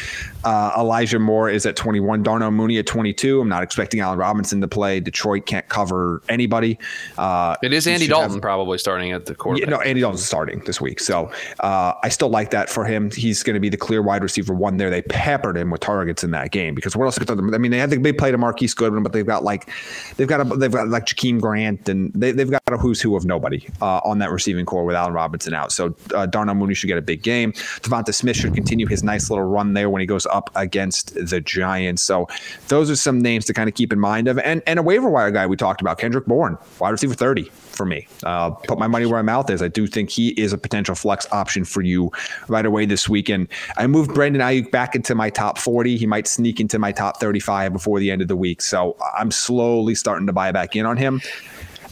uh, 0.45 0.73
Elijah 0.79 1.19
Moore 1.19 1.51
is 1.51 1.67
at 1.67 1.77
21. 1.77 2.23
Darnell 2.23 2.51
Mooney 2.51 2.79
at 2.79 2.87
22. 2.87 3.41
I'm 3.41 3.49
not 3.49 3.63
expecting 3.63 4.01
Allen 4.01 4.19
Robinson 4.19 4.61
to 4.61 4.69
play. 4.69 5.01
Detroit 5.01 5.47
can't 5.47 5.69
cover 5.69 6.23
anybody. 6.29 6.79
Uh, 7.19 7.57
it 7.63 7.73
is 7.73 7.87
Andy 7.87 8.07
Dalton 8.07 8.33
have, 8.33 8.43
probably 8.43 8.79
starting 8.79 9.13
at 9.13 9.27
the 9.27 9.35
quarterback. 9.35 9.69
Yeah, 9.69 9.77
no, 9.77 9.83
Andy 9.83 10.01
Dalton's 10.01 10.25
starting 10.25 10.61
this 10.73 10.81
week. 10.81 11.01
So 11.01 11.31
uh, 11.61 11.93
I 12.03 12.09
still 12.09 12.31
like 12.31 12.51
that 12.51 12.71
for 12.71 12.87
him. 12.87 13.11
He's 13.11 13.43
going 13.43 13.55
to 13.55 13.61
be 13.61 13.69
the 13.69 13.77
clear 13.77 14.01
wide 14.01 14.23
receiver 14.23 14.55
one 14.55 14.79
there. 14.79 14.89
They 14.89 15.03
peppered 15.03 15.59
him 15.59 15.71
with 15.71 15.83
targets 15.83 16.25
in 16.25 16.31
that 16.31 16.51
game 16.51 16.75
because 16.75 16.97
what 16.97 17.05
else? 17.05 17.19
Could 17.19 17.31
I 17.31 17.59
mean, 17.59 17.71
they 17.71 17.79
had 17.79 17.91
the 17.91 17.99
big 17.99 18.17
play 18.17 18.31
to 18.31 18.39
Marquise 18.39 18.73
Goodwin, 18.73 19.03
but 19.03 19.13
they've 19.13 19.27
got 19.27 19.45
like 19.45 19.69
they've 20.17 20.27
got 20.29 20.41
a, 20.41 20.57
they've 20.57 20.73
got 20.73 20.89
like 20.89 21.05
Jakeem 21.05 21.41
Grant 21.41 21.89
and 21.91 22.11
they, 22.15 22.33
they've 22.33 22.51
got 22.51 22.63
a 22.69 22.79
who's 22.79 23.03
who 23.03 23.15
of 23.17 23.27
nobody 23.27 23.69
uh, 23.83 24.01
on 24.05 24.19
that 24.21 24.31
receiving 24.31 24.65
core 24.65 24.85
with 24.85 24.97
Allen 24.97 25.13
Robinson 25.13 25.53
out. 25.53 25.73
So 25.73 25.95
uh, 26.15 26.25
Darnell 26.25 26.55
Mooney 26.55 26.75
should 26.75 26.87
get 26.87 26.97
a 26.97 27.03
big 27.03 27.23
game. 27.23 27.53
Devonta 27.53 28.15
Smith 28.15 28.37
should 28.37 28.55
continue 28.55 28.87
his 28.87 29.03
nice 29.03 29.29
little 29.29 29.45
run 29.45 29.75
there 29.75 29.91
when 29.91 30.01
he 30.01 30.07
goes 30.07 30.25
up 30.27 30.51
against 30.55 31.15
the 31.15 31.41
Giants. 31.41 32.03
So 32.03 32.29
those 32.69 32.91
are 32.91 32.97
some 32.97 33.21
names 33.21 33.45
to 33.47 33.53
kind 33.53 33.69
of 33.69 33.75
keep 33.75 33.93
in 33.93 34.01
mind 34.01 34.29
of. 34.29 34.39
And 34.39 34.63
and 34.67 34.79
a 34.79 34.83
waiver 34.83 35.11
wire 35.11 35.31
guy 35.31 35.47
we 35.47 35.57
talked 35.57 35.83
about, 35.83 35.99
Kendrick 35.99 36.25
Bourne, 36.25 36.57
wide 36.79 36.91
receiver 36.91 37.15
30 37.15 37.51
for 37.73 37.87
me. 37.87 38.07
Uh, 38.25 38.51
put 38.51 38.79
my 38.79 38.87
money 38.87 39.07
where 39.07 39.23
my 39.23 39.33
mouth 39.33 39.51
is. 39.51 39.63
I 39.63 39.69
do 39.69 39.87
think 39.87 40.11
he 40.11 40.29
is 40.31 40.53
a 40.53 40.59
potential 40.59 40.95
flex 40.95 41.27
option 41.33 41.65
for 41.65 41.83
you 41.83 42.11
right 42.49 42.67
away 42.67 42.87
this 42.87 43.09
weekend. 43.09 43.49
I 43.77 43.87
moved 43.87 44.15
Brandon 44.15 44.43
Aiyuk 44.43 44.71
back 44.71 44.95
into 44.95 45.15
my 45.15 45.31
top 45.31 45.59
40. 45.59 45.97
He 45.97 46.07
might 46.07 46.27
sneak 46.27 46.61
into 46.61 46.79
my 46.79 46.93
top 46.93 47.21
35 47.21 47.73
before 47.73 47.99
the 47.99 48.11
end 48.11 48.23
of 48.23 48.29
the 48.29 48.37
week. 48.37 48.63
So 48.63 48.97
I'm 49.17 49.31
slowly 49.31 49.95
starting 49.95 50.27
to 50.27 50.33
buy 50.33 50.53
back 50.53 50.77
in 50.77 50.87
on 50.87 50.97
him. 50.97 51.21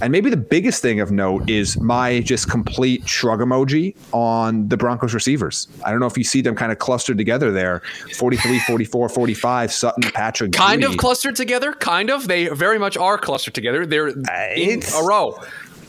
And 0.03 0.13
maybe 0.13 0.31
the 0.31 0.37
biggest 0.37 0.81
thing 0.81 1.01
of 1.01 1.11
note 1.11 1.49
is 1.49 1.79
my 1.79 2.21
just 2.21 2.49
complete 2.49 3.07
shrug 3.07 3.41
emoji 3.41 3.95
on 4.13 4.67
the 4.69 4.77
Broncos 4.77 5.13
receivers. 5.13 5.69
I 5.85 5.91
don't 5.91 6.01
know 6.01 6.07
if 6.07 6.17
you 6.17 6.25
see 6.25 6.41
them 6.41 6.55
kind 6.55 6.73
of 6.73 6.79
clustered 6.79 7.19
together 7.19 7.51
there 7.51 7.83
43, 8.17 8.61
44, 8.61 9.09
45, 9.11 9.73
Sutton, 9.73 10.11
Patrick. 10.13 10.53
Kind 10.53 10.85
of 10.85 10.97
clustered 10.97 11.37
together. 11.37 11.73
Kind 11.75 12.11
of. 12.11 12.29
They 12.29 12.49
very 12.49 12.79
much 12.79 12.97
are 12.97 13.19
clustered 13.19 13.55
together. 13.55 13.85
They're 13.85 14.09
in 14.09 14.83
a 14.83 15.03
row 15.03 15.39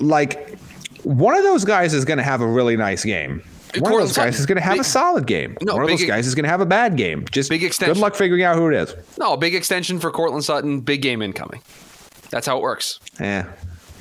like 0.01 0.57
one 1.03 1.35
of 1.35 1.43
those 1.43 1.65
guys 1.65 1.93
is 1.93 2.05
going 2.05 2.17
to 2.17 2.23
have 2.23 2.41
a 2.41 2.47
really 2.47 2.75
nice 2.77 3.03
game. 3.03 3.43
One 3.79 3.93
of 3.93 3.99
those 3.99 4.17
guys 4.17 4.39
is 4.39 4.45
going 4.45 4.57
to 4.57 4.61
have 4.61 4.73
big, 4.73 4.81
a 4.81 4.83
solid 4.83 5.25
game. 5.25 5.57
No, 5.61 5.75
One 5.75 5.83
of 5.83 5.89
those 5.89 6.05
guys 6.05 6.27
is 6.27 6.35
going 6.35 6.43
to 6.43 6.49
have 6.49 6.59
a 6.61 6.65
bad 6.65 6.97
game. 6.97 7.25
Just 7.31 7.49
big 7.49 7.63
extension. 7.63 7.93
Good 7.93 8.01
luck 8.01 8.15
figuring 8.15 8.43
out 8.43 8.57
who 8.57 8.67
it 8.67 8.75
is. 8.75 8.93
No, 9.17 9.37
big 9.37 9.55
extension 9.55 9.99
for 9.99 10.11
Courtland 10.11 10.43
Sutton. 10.43 10.81
Big 10.81 11.01
game 11.01 11.21
incoming. 11.21 11.61
That's 12.31 12.45
how 12.45 12.57
it 12.57 12.61
works. 12.61 12.99
Yeah, 13.19 13.51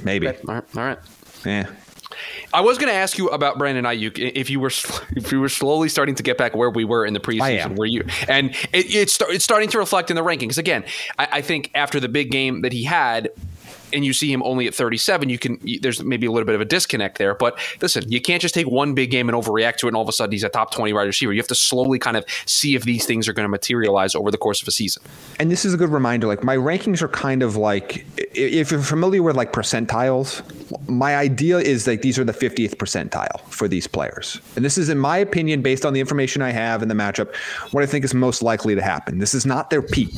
maybe. 0.02 0.28
Okay. 0.28 0.40
All 0.48 0.54
right. 0.54 0.64
All 0.76 0.82
right. 0.82 0.98
Yeah. 1.44 1.70
I 2.52 2.60
was 2.60 2.78
going 2.78 2.88
to 2.88 2.94
ask 2.94 3.16
you 3.18 3.28
about 3.28 3.58
Brandon 3.58 3.84
Aiyuk 3.84 4.18
if 4.34 4.50
you 4.50 4.58
were 4.58 4.70
if 5.16 5.30
you 5.30 5.40
were 5.40 5.48
slowly 5.48 5.88
starting 5.88 6.16
to 6.16 6.22
get 6.22 6.36
back 6.36 6.56
where 6.56 6.70
we 6.70 6.84
were 6.84 7.06
in 7.06 7.14
the 7.14 7.20
preseason, 7.20 7.76
where 7.76 7.86
you 7.86 8.04
and 8.28 8.50
it, 8.72 8.92
it's 8.92 9.20
it's 9.20 9.44
starting 9.44 9.68
to 9.70 9.78
reflect 9.78 10.10
in 10.10 10.16
the 10.16 10.24
rankings 10.24 10.58
again. 10.58 10.84
I, 11.18 11.28
I 11.32 11.40
think 11.42 11.70
after 11.74 12.00
the 12.00 12.08
big 12.08 12.30
game 12.30 12.62
that 12.62 12.72
he 12.72 12.84
had, 12.84 13.30
and 13.92 14.04
you 14.04 14.12
see 14.12 14.32
him 14.32 14.42
only 14.42 14.66
at 14.66 14.74
37, 14.74 15.28
you 15.28 15.38
can 15.38 15.58
there's 15.80 16.02
maybe 16.02 16.26
a 16.26 16.30
little 16.30 16.46
bit 16.46 16.54
of 16.54 16.60
a 16.60 16.64
disconnect 16.64 17.18
there. 17.18 17.34
But 17.34 17.58
listen, 17.80 18.10
you 18.10 18.20
can't 18.20 18.42
just 18.42 18.54
take 18.54 18.66
one 18.66 18.94
big 18.94 19.10
game 19.10 19.28
and 19.28 19.36
overreact 19.36 19.76
to 19.78 19.86
it, 19.86 19.90
and 19.90 19.96
all 19.96 20.02
of 20.02 20.08
a 20.08 20.12
sudden 20.12 20.32
he's 20.32 20.44
a 20.44 20.48
top 20.48 20.72
20 20.72 20.92
wide 20.92 21.04
receiver. 21.04 21.32
You 21.32 21.40
have 21.40 21.48
to 21.48 21.54
slowly 21.54 21.98
kind 21.98 22.16
of 22.16 22.24
see 22.46 22.74
if 22.74 22.84
these 22.84 23.06
things 23.06 23.28
are 23.28 23.32
going 23.32 23.44
to 23.44 23.50
materialize 23.50 24.14
over 24.14 24.30
the 24.30 24.38
course 24.38 24.62
of 24.62 24.68
a 24.68 24.70
season. 24.70 25.02
And 25.38 25.50
this 25.50 25.64
is 25.64 25.74
a 25.74 25.76
good 25.76 25.90
reminder. 25.90 26.26
Like 26.26 26.44
my 26.44 26.56
rankings 26.56 27.02
are 27.02 27.08
kind 27.08 27.42
of 27.42 27.56
like 27.56 28.06
if 28.34 28.70
you're 28.70 28.80
familiar 28.80 29.22
with 29.22 29.36
like 29.36 29.52
percentiles, 29.52 30.42
my 30.88 31.16
idea 31.16 31.58
is 31.58 31.86
like 31.86 32.02
these 32.02 32.18
are 32.18 32.24
the 32.24 32.32
50th 32.32 32.76
percentile 32.76 33.40
for 33.48 33.68
these 33.68 33.86
players. 33.86 34.40
And 34.56 34.64
this 34.64 34.78
is, 34.78 34.88
in 34.88 34.98
my 34.98 35.18
opinion, 35.18 35.62
based 35.62 35.84
on 35.84 35.92
the 35.92 36.00
information 36.00 36.42
I 36.42 36.50
have 36.50 36.82
in 36.82 36.88
the 36.88 36.94
matchup, 36.94 37.34
what 37.72 37.82
I 37.82 37.86
think 37.86 38.04
is 38.04 38.14
most 38.14 38.42
likely 38.42 38.74
to 38.74 38.82
happen. 38.82 39.18
This 39.18 39.34
is 39.34 39.46
not 39.46 39.70
their 39.70 39.82
peak. 39.82 40.14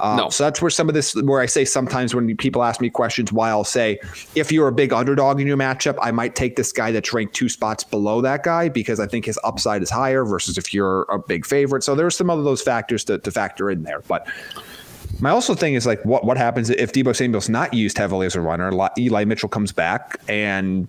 Uh, 0.00 0.16
no. 0.16 0.28
So 0.30 0.44
that's 0.44 0.60
where 0.60 0.70
some 0.70 0.88
of 0.88 0.94
this, 0.94 1.14
where 1.14 1.40
I 1.40 1.46
say 1.46 1.64
sometimes 1.64 2.14
when 2.14 2.36
people 2.36 2.62
ask 2.62 2.80
me 2.80 2.90
questions 2.96 3.32
why 3.32 3.50
I'll 3.50 3.62
say, 3.62 4.00
if 4.34 4.50
you're 4.50 4.66
a 4.66 4.72
big 4.72 4.92
underdog 4.92 5.40
in 5.40 5.46
your 5.46 5.56
matchup, 5.56 5.96
I 6.02 6.10
might 6.10 6.34
take 6.34 6.56
this 6.56 6.72
guy 6.72 6.90
that's 6.90 7.12
ranked 7.12 7.34
two 7.34 7.48
spots 7.48 7.84
below 7.84 8.20
that 8.22 8.42
guy 8.42 8.68
because 8.68 8.98
I 8.98 9.06
think 9.06 9.26
his 9.26 9.38
upside 9.44 9.82
is 9.82 9.90
higher 9.90 10.24
versus 10.24 10.58
if 10.58 10.74
you're 10.74 11.02
a 11.02 11.18
big 11.18 11.46
favorite. 11.46 11.84
So 11.84 11.94
there's 11.94 12.16
some 12.16 12.30
of 12.30 12.42
those 12.42 12.62
factors 12.62 13.04
to, 13.04 13.18
to 13.18 13.30
factor 13.30 13.70
in 13.70 13.84
there. 13.84 14.00
But 14.08 14.26
my 15.20 15.30
also 15.30 15.54
thing 15.54 15.74
is 15.74 15.86
like 15.86 16.04
what 16.04 16.24
what 16.24 16.36
happens 16.36 16.70
if 16.70 16.92
Deebo 16.92 17.14
Samuel's 17.14 17.48
not 17.48 17.72
used 17.72 17.98
heavily 17.98 18.26
as 18.26 18.34
a 18.34 18.40
runner? 18.40 18.70
Eli 18.98 19.24
Mitchell 19.24 19.48
comes 19.48 19.72
back 19.72 20.20
and 20.28 20.88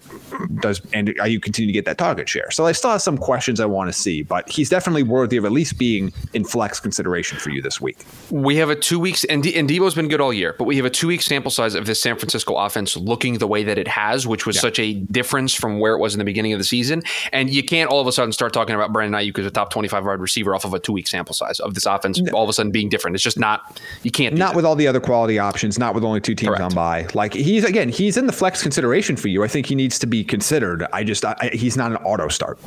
does 0.62 0.82
and 0.93 1.15
are 1.19 1.27
you 1.27 1.39
continue 1.39 1.67
to 1.67 1.73
get 1.73 1.86
that 1.86 1.97
target 1.97 2.27
share? 2.27 2.51
So 2.51 2.65
I 2.65 2.71
still 2.71 2.91
have 2.91 3.01
some 3.01 3.17
questions 3.17 3.60
I 3.60 3.65
want 3.65 3.91
to 3.91 3.93
see, 3.93 4.23
but 4.23 4.49
he's 4.49 4.69
definitely 4.69 5.03
worthy 5.03 5.38
of 5.38 5.45
at 5.45 5.51
least 5.51 5.77
being 5.77 6.12
in 6.34 6.43
flex 6.43 6.80
consideration 6.80 7.38
for 7.38 7.49
you 7.49 7.62
this 7.62 7.80
week. 7.80 8.06
We 8.30 8.56
have 8.58 8.69
a 8.69 8.75
two 8.75 8.99
weeks 8.99 9.23
and, 9.25 9.43
De- 9.43 9.56
and 9.56 9.69
Deebo's 9.69 9.95
been 9.95 10.08
good 10.08 10.21
all 10.21 10.34
year, 10.34 10.56
but 10.58 10.65
we 10.65 10.75
have 10.77 10.86
a 10.86 10.89
two 10.89 11.08
week 11.08 11.21
sample 11.21 11.51
size 11.51 11.75
of 11.75 11.86
this 11.86 12.01
San 12.01 12.17
Francisco 12.17 12.56
offense 12.56 12.97
looking 12.97 13.38
the 13.38 13.47
way 13.47 13.63
that 13.63 13.77
it 13.77 13.88
has, 13.88 14.27
which 14.27 14.45
was 14.45 14.56
yeah. 14.58 14.62
such 14.62 14.80
a 14.80 14.93
difference 14.93 15.53
from 15.53 15.80
where 15.80 15.93
it 15.93 15.99
was 15.99 16.13
in 16.13 16.19
the 16.19 16.25
beginning 16.25 16.53
of 16.53 16.60
the 16.60 16.65
season. 16.65 17.03
And 17.32 17.49
you 17.49 17.63
can't 17.63 17.89
all 17.89 18.01
of 18.01 18.08
a 18.08 18.12
sudden 18.12 18.32
start 18.32 18.53
talking 18.53 18.75
about 18.75 18.93
Brandon 18.93 19.19
Aiyuk 19.19 19.39
as 19.39 19.45
a 19.45 19.51
top 19.51 19.69
twenty 19.69 19.88
five 19.88 20.06
wide 20.06 20.19
receiver 20.19 20.56
off 20.56 20.65
of 20.65 20.73
a 20.73 20.80
two 20.80 20.93
week 20.93 21.08
sample 21.08 21.34
size 21.34 21.60
of 21.60 21.73
this 21.73 21.86
offense 21.86 22.21
all 22.34 22.43
of 22.43 22.49
a 22.49 22.53
sudden 22.53 22.71
being 22.71 22.89
different. 22.89 23.15
It's 23.15 23.23
just 23.23 23.39
not 23.39 23.80
you 24.08 24.12
can't. 24.12 24.36
Not 24.36 24.56
with 24.56 24.63
all 24.63 24.78
the 24.78 24.88
other 24.88 25.02
quality 25.02 25.38
options. 25.38 25.78
Not 25.78 25.93
with 25.93 26.06
only 26.06 26.22
two 26.22 26.34
teams 26.34 26.56
Correct. 26.56 26.62
on 26.62 26.74
by. 26.74 27.08
Like 27.13 27.34
he's 27.34 27.65
again, 27.65 27.89
he's 27.89 28.15
in 28.15 28.26
the 28.26 28.32
flex 28.32 28.63
consideration 28.63 29.17
for 29.17 29.28
you. 29.28 29.43
I 29.43 29.50
think 29.50 29.65
he 29.65 29.76
needs 29.76 30.00
to 30.00 30.08
be 30.08 30.24
considered. 30.24 30.88
I 30.93 31.04
just 31.04 31.26
I, 31.26 31.50
he's 31.52 31.76
not 31.76 31.91
an 31.91 31.98
auto 31.98 32.30
start. 32.30 32.58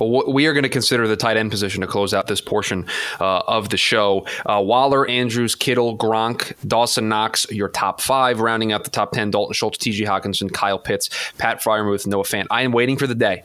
Well, 0.00 0.32
we 0.32 0.46
are 0.46 0.52
going 0.52 0.64
to 0.64 0.68
consider 0.68 1.06
the 1.06 1.16
tight 1.16 1.36
end 1.36 1.52
position 1.52 1.80
to 1.82 1.86
close 1.86 2.12
out 2.12 2.26
this 2.26 2.40
portion 2.40 2.88
uh, 3.20 3.42
of 3.46 3.68
the 3.68 3.76
show. 3.76 4.26
Uh, 4.44 4.60
Waller, 4.60 5.08
Andrews, 5.08 5.54
Kittle, 5.54 5.96
Gronk, 5.96 6.54
Dawson 6.66 7.08
Knox, 7.08 7.48
your 7.52 7.68
top 7.68 8.00
five, 8.00 8.40
rounding 8.40 8.72
out 8.72 8.82
the 8.82 8.90
top 8.90 9.12
ten: 9.12 9.30
Dalton 9.30 9.54
Schultz, 9.54 9.78
T.J. 9.78 10.06
Hockenson, 10.06 10.52
Kyle 10.52 10.80
Pitts, 10.80 11.08
Pat 11.38 11.62
Freiermuth, 11.62 12.04
Noah 12.08 12.24
Fant. 12.24 12.48
I 12.50 12.62
am 12.62 12.72
waiting 12.72 12.96
for 12.96 13.06
the 13.06 13.14
day 13.14 13.44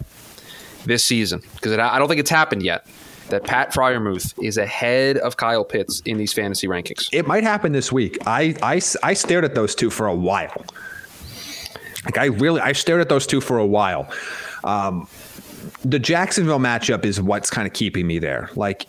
this 0.86 1.06
season 1.06 1.44
because 1.54 1.78
I 1.78 2.00
don't 2.00 2.08
think 2.08 2.20
it's 2.20 2.32
happened 2.32 2.64
yet 2.64 2.88
that 3.30 3.44
Pat 3.44 3.74
Freiermuth 3.74 4.34
is 4.44 4.58
ahead 4.58 5.18
of 5.18 5.38
Kyle 5.38 5.66
Pitts 5.66 6.02
in 6.06 6.18
these 6.18 6.34
fantasy 6.34 6.68
rankings. 6.68 7.10
It 7.12 7.28
might 7.28 7.44
happen 7.44 7.72
this 7.72 7.92
week. 7.92 8.18
I, 8.26 8.56
I, 8.62 8.82
I 9.04 9.14
stared 9.14 9.46
at 9.46 9.56
those 9.56 9.76
two 9.76 9.90
for 9.90 10.08
a 10.08 10.16
while. 10.16 10.66
Like 12.06 12.18
I 12.18 12.26
really, 12.26 12.62
I 12.62 12.74
stared 12.74 13.02
at 13.02 13.10
those 13.10 13.26
two 13.26 13.42
for 13.42 13.58
a 13.58 13.66
while. 13.66 14.10
Um, 14.64 15.08
the 15.84 16.00
Jacksonville 16.00 16.60
matchup 16.60 17.06
is 17.06 17.22
what's 17.22 17.50
kind 17.50 17.68
of 17.68 17.74
keeping 17.74 18.06
me 18.06 18.20
there. 18.20 18.50
Like 18.56 18.86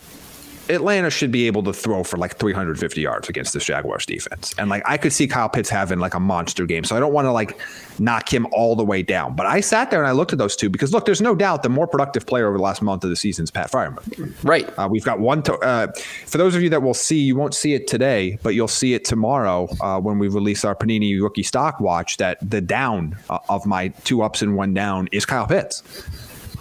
Atlanta 0.69 1.11
should 1.11 1.31
be 1.31 1.47
able 1.47 1.63
to 1.65 1.73
throw 1.73 2.03
for 2.03 2.17
like 2.17 2.37
350 2.37 3.01
yards 3.01 3.29
against 3.29 3.53
this 3.55 3.65
Jaguars 3.65 4.07
defense. 4.07 4.55
And 4.59 4.69
like 4.69 4.83
I 4.87 4.97
could 4.97 5.13
see 5.13 5.27
Kyle 5.27 5.49
Pitts 5.49 5.69
having 5.69 5.99
like 5.99 6.15
a 6.15 6.21
monster 6.21 6.67
game. 6.67 6.85
So 6.85 6.97
I 6.97 7.01
don't 7.01 7.13
want 7.13 7.27
to 7.27 7.33
like 7.33 7.59
knock 7.99 8.33
him 8.33 8.47
all 8.53 8.77
the 8.77 8.85
way 8.85 9.03
down. 9.03 9.35
But 9.37 9.47
I 9.47 9.61
sat 9.61 9.91
there 9.91 10.01
and 10.01 10.09
I 10.09 10.13
looked 10.13 10.33
at 10.33 10.39
those 10.39 10.57
two 10.57 10.69
because 10.69 10.93
look, 10.93 11.05
there's 11.05 11.21
no 11.21 11.35
doubt 11.35 11.63
the 11.63 11.69
more 11.69 11.87
productive 11.87 12.27
player 12.27 12.49
over 12.49 12.57
the 12.57 12.63
last 12.63 12.83
month 12.83 13.05
of 13.05 13.11
the 13.11 13.17
season 13.17 13.45
is 13.45 13.51
Pat 13.51 13.71
Freiermuth. 13.71 14.35
Right. 14.43 14.69
Uh, 14.79 14.89
we've 14.91 15.05
got 15.05 15.21
one. 15.21 15.43
To, 15.45 15.55
uh, 15.59 15.93
for 16.27 16.39
those 16.39 16.55
of 16.55 16.63
you 16.63 16.71
that 16.71 16.83
will 16.83 16.95
see, 16.95 17.21
you 17.21 17.37
won't 17.37 17.55
see 17.55 17.75
it 17.75 17.87
today, 17.87 18.39
but 18.43 18.55
you'll 18.55 18.69
see 18.69 18.95
it 18.95 19.05
tomorrow 19.05 19.69
uh, 19.81 20.01
when 20.01 20.19
we 20.19 20.29
release 20.29 20.65
our 20.65 20.75
Panini 20.75 21.21
rookie 21.21 21.43
stock 21.43 21.81
watch. 21.81 22.17
That 22.17 22.39
the 22.49 22.61
down 22.61 23.17
uh, 23.31 23.39
of 23.49 23.67
my 23.67 23.89
two 23.89 24.23
ups 24.23 24.43
and 24.43 24.57
one 24.57 24.75
down 24.75 25.09
is 25.13 25.27
Kyle 25.27 25.47
Pitts 25.47 25.83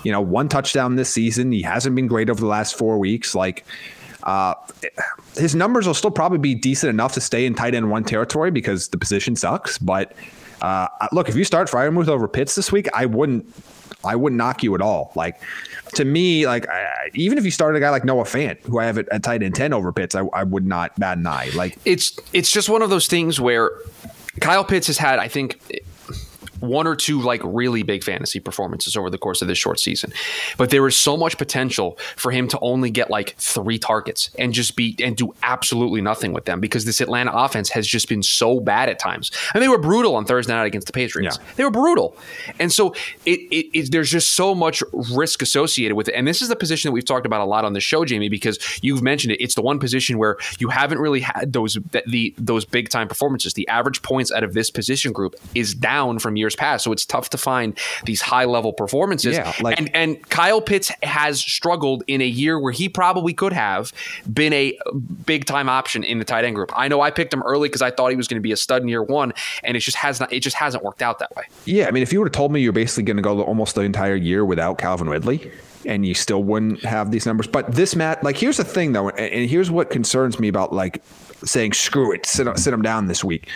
you 0.05 0.11
know, 0.11 0.21
one 0.21 0.47
touchdown 0.47 0.95
this 0.95 1.09
season. 1.09 1.51
He 1.51 1.63
hasn't 1.63 1.95
been 1.95 2.05
great 2.07 2.29
over 2.29 2.39
the 2.39 2.47
last 2.47 2.77
four 2.77 2.99
weeks. 2.99 3.33
Like, 3.33 3.65
uh, 4.21 4.53
his 5.35 5.55
numbers 5.55 5.87
will 5.87 5.95
still 5.95 6.11
probably 6.11 6.37
be 6.37 6.53
decent 6.53 6.91
enough 6.91 7.13
to 7.13 7.21
stay 7.21 7.45
in 7.45 7.55
tight 7.55 7.73
end 7.73 7.89
one 7.89 8.03
territory 8.03 8.51
because 8.51 8.89
the 8.89 8.97
position 8.97 9.35
sucks. 9.35 9.79
But 9.79 10.13
uh, 10.61 10.87
look, 11.11 11.27
if 11.27 11.35
you 11.35 11.43
start 11.43 11.69
Freiermuth 11.69 12.07
over 12.07 12.27
Pitts 12.27 12.53
this 12.53 12.71
week, 12.71 12.87
I 12.93 13.07
wouldn't, 13.07 13.51
I 14.03 14.15
wouldn't 14.15 14.37
knock 14.37 14.61
you 14.61 14.75
at 14.75 14.81
all. 14.81 15.11
Like 15.15 15.41
to 15.95 16.05
me, 16.05 16.45
like 16.45 16.69
I, 16.69 17.09
even 17.15 17.39
if 17.39 17.43
you 17.43 17.51
started 17.51 17.77
a 17.77 17.81
guy 17.81 17.89
like 17.89 18.05
Noah 18.05 18.25
Fant, 18.25 18.61
who 18.61 18.77
I 18.77 18.85
have 18.85 18.99
at, 18.99 19.09
at 19.09 19.23
tight 19.23 19.41
end 19.41 19.55
ten 19.55 19.73
over 19.73 19.91
Pitts, 19.91 20.13
I, 20.13 20.21
I 20.33 20.43
would 20.43 20.67
not 20.67 20.97
bat 20.99 21.17
an 21.17 21.25
eye. 21.25 21.49
Like 21.55 21.79
it's 21.83 22.17
it's 22.31 22.51
just 22.51 22.69
one 22.69 22.83
of 22.83 22.91
those 22.91 23.07
things 23.07 23.39
where 23.41 23.71
Kyle 24.39 24.63
Pitts 24.63 24.87
has 24.87 24.99
had, 24.99 25.17
I 25.17 25.27
think 25.27 25.59
one 26.59 26.87
or 26.87 26.95
two 26.95 27.21
like 27.21 27.41
really 27.43 27.83
big 27.83 28.03
fantasy 28.03 28.39
performances 28.39 28.95
over 28.95 29.09
the 29.09 29.17
course 29.17 29.41
of 29.41 29.47
this 29.47 29.57
short 29.57 29.79
season. 29.79 30.11
But 30.57 30.69
there 30.69 30.85
is 30.87 30.97
so 30.97 31.17
much 31.17 31.37
potential 31.37 31.97
for 32.15 32.31
him 32.31 32.47
to 32.49 32.59
only 32.61 32.89
get 32.89 33.09
like 33.09 33.35
three 33.37 33.77
targets 33.77 34.29
and 34.37 34.53
just 34.53 34.75
be 34.75 34.95
and 35.01 35.15
do 35.15 35.33
absolutely 35.43 36.01
nothing 36.01 36.33
with 36.33 36.45
them 36.45 36.59
because 36.59 36.85
this 36.85 37.01
Atlanta 37.01 37.31
offense 37.33 37.69
has 37.69 37.87
just 37.87 38.09
been 38.09 38.23
so 38.23 38.59
bad 38.59 38.89
at 38.89 38.99
times. 38.99 39.31
And 39.53 39.61
they 39.61 39.67
were 39.67 39.77
brutal 39.77 40.15
on 40.15 40.25
Thursday 40.25 40.53
night 40.53 40.65
against 40.65 40.87
the 40.87 40.93
Patriots. 40.93 41.37
Yeah. 41.39 41.47
They 41.55 41.63
were 41.63 41.71
brutal. 41.71 42.15
And 42.59 42.71
so 42.71 42.93
it, 43.25 43.39
it, 43.51 43.77
it, 43.77 43.91
there's 43.91 44.11
just 44.11 44.31
so 44.33 44.55
much 44.55 44.83
risk 45.11 45.41
associated 45.41 45.95
with 45.95 46.07
it. 46.09 46.13
And 46.15 46.27
this 46.27 46.41
is 46.41 46.49
the 46.49 46.55
position 46.55 46.89
that 46.89 46.93
we've 46.93 47.05
talked 47.05 47.25
about 47.25 47.41
a 47.41 47.45
lot 47.45 47.65
on 47.65 47.73
the 47.73 47.79
show, 47.79 48.05
Jamie, 48.05 48.29
because 48.29 48.59
you've 48.81 49.01
mentioned 49.01 49.33
it. 49.33 49.41
It's 49.41 49.55
the 49.55 49.61
one 49.61 49.79
position 49.79 50.17
where 50.17 50.37
you 50.59 50.69
haven't 50.69 50.99
really 50.99 51.21
had 51.21 51.53
those 51.53 51.77
the 52.07 52.33
those 52.37 52.65
big 52.65 52.89
time 52.89 53.07
performances. 53.07 53.53
The 53.53 53.67
average 53.67 54.01
points 54.01 54.31
out 54.31 54.43
of 54.43 54.53
this 54.53 54.69
position 54.69 55.11
group 55.11 55.35
is 55.53 55.73
down 55.73 56.19
from 56.19 56.35
years 56.35 56.54
years 56.55 56.59
past. 56.59 56.83
So 56.83 56.91
it's 56.91 57.05
tough 57.05 57.29
to 57.31 57.37
find 57.37 57.77
these 58.05 58.21
high 58.21 58.45
level 58.45 58.73
performances. 58.73 59.35
Yeah, 59.35 59.53
like- 59.61 59.79
and 59.79 59.93
and 59.95 60.29
Kyle 60.29 60.61
Pitts 60.61 60.91
has 61.03 61.39
struggled 61.39 62.03
in 62.07 62.21
a 62.21 62.25
year 62.25 62.59
where 62.59 62.71
he 62.71 62.89
probably 62.89 63.33
could 63.33 63.53
have 63.53 63.91
been 64.31 64.53
a 64.53 64.77
big 65.25 65.45
time 65.45 65.69
option 65.69 66.03
in 66.03 66.19
the 66.19 66.25
tight 66.25 66.45
end 66.45 66.55
group. 66.55 66.71
I 66.75 66.87
know 66.87 67.01
I 67.01 67.11
picked 67.11 67.33
him 67.33 67.43
early 67.43 67.69
because 67.69 67.81
I 67.81 67.91
thought 67.91 68.09
he 68.09 68.17
was 68.17 68.27
going 68.27 68.39
to 68.39 68.43
be 68.43 68.51
a 68.51 68.57
stud 68.57 68.81
in 68.81 68.87
year 68.87 69.03
one, 69.03 69.33
and 69.63 69.75
it 69.77 69.81
just 69.81 69.97
has 69.97 70.19
not. 70.19 70.31
It 70.31 70.41
just 70.41 70.55
hasn't 70.55 70.83
worked 70.83 71.01
out 71.01 71.19
that 71.19 71.35
way. 71.35 71.43
Yeah, 71.65 71.87
I 71.87 71.91
mean, 71.91 72.03
if 72.03 72.11
you 72.13 72.19
would 72.19 72.27
have 72.27 72.33
told 72.33 72.51
me 72.51 72.61
you're 72.61 72.73
basically 72.73 73.03
going 73.03 73.17
to 73.17 73.23
go 73.23 73.41
almost 73.41 73.75
the 73.75 73.81
entire 73.81 74.15
year 74.15 74.45
without 74.45 74.77
Calvin 74.77 75.09
Ridley, 75.09 75.51
and 75.85 76.05
you 76.05 76.13
still 76.13 76.43
wouldn't 76.43 76.83
have 76.83 77.11
these 77.11 77.25
numbers. 77.25 77.47
But 77.47 77.71
this 77.73 77.95
Matt, 77.95 78.23
like, 78.23 78.37
here's 78.37 78.57
the 78.57 78.63
thing 78.63 78.93
though, 78.93 79.09
and, 79.09 79.49
here's 79.49 79.69
what 79.71 79.89
concerns 79.89 80.39
me 80.39 80.47
about 80.47 80.73
like 80.73 81.01
saying 81.43 81.73
screw 81.73 82.13
it, 82.13 82.25
sit 82.25 82.47
sit 82.57 82.73
him 82.73 82.81
down 82.81 83.07
this 83.07 83.23
week. 83.23 83.47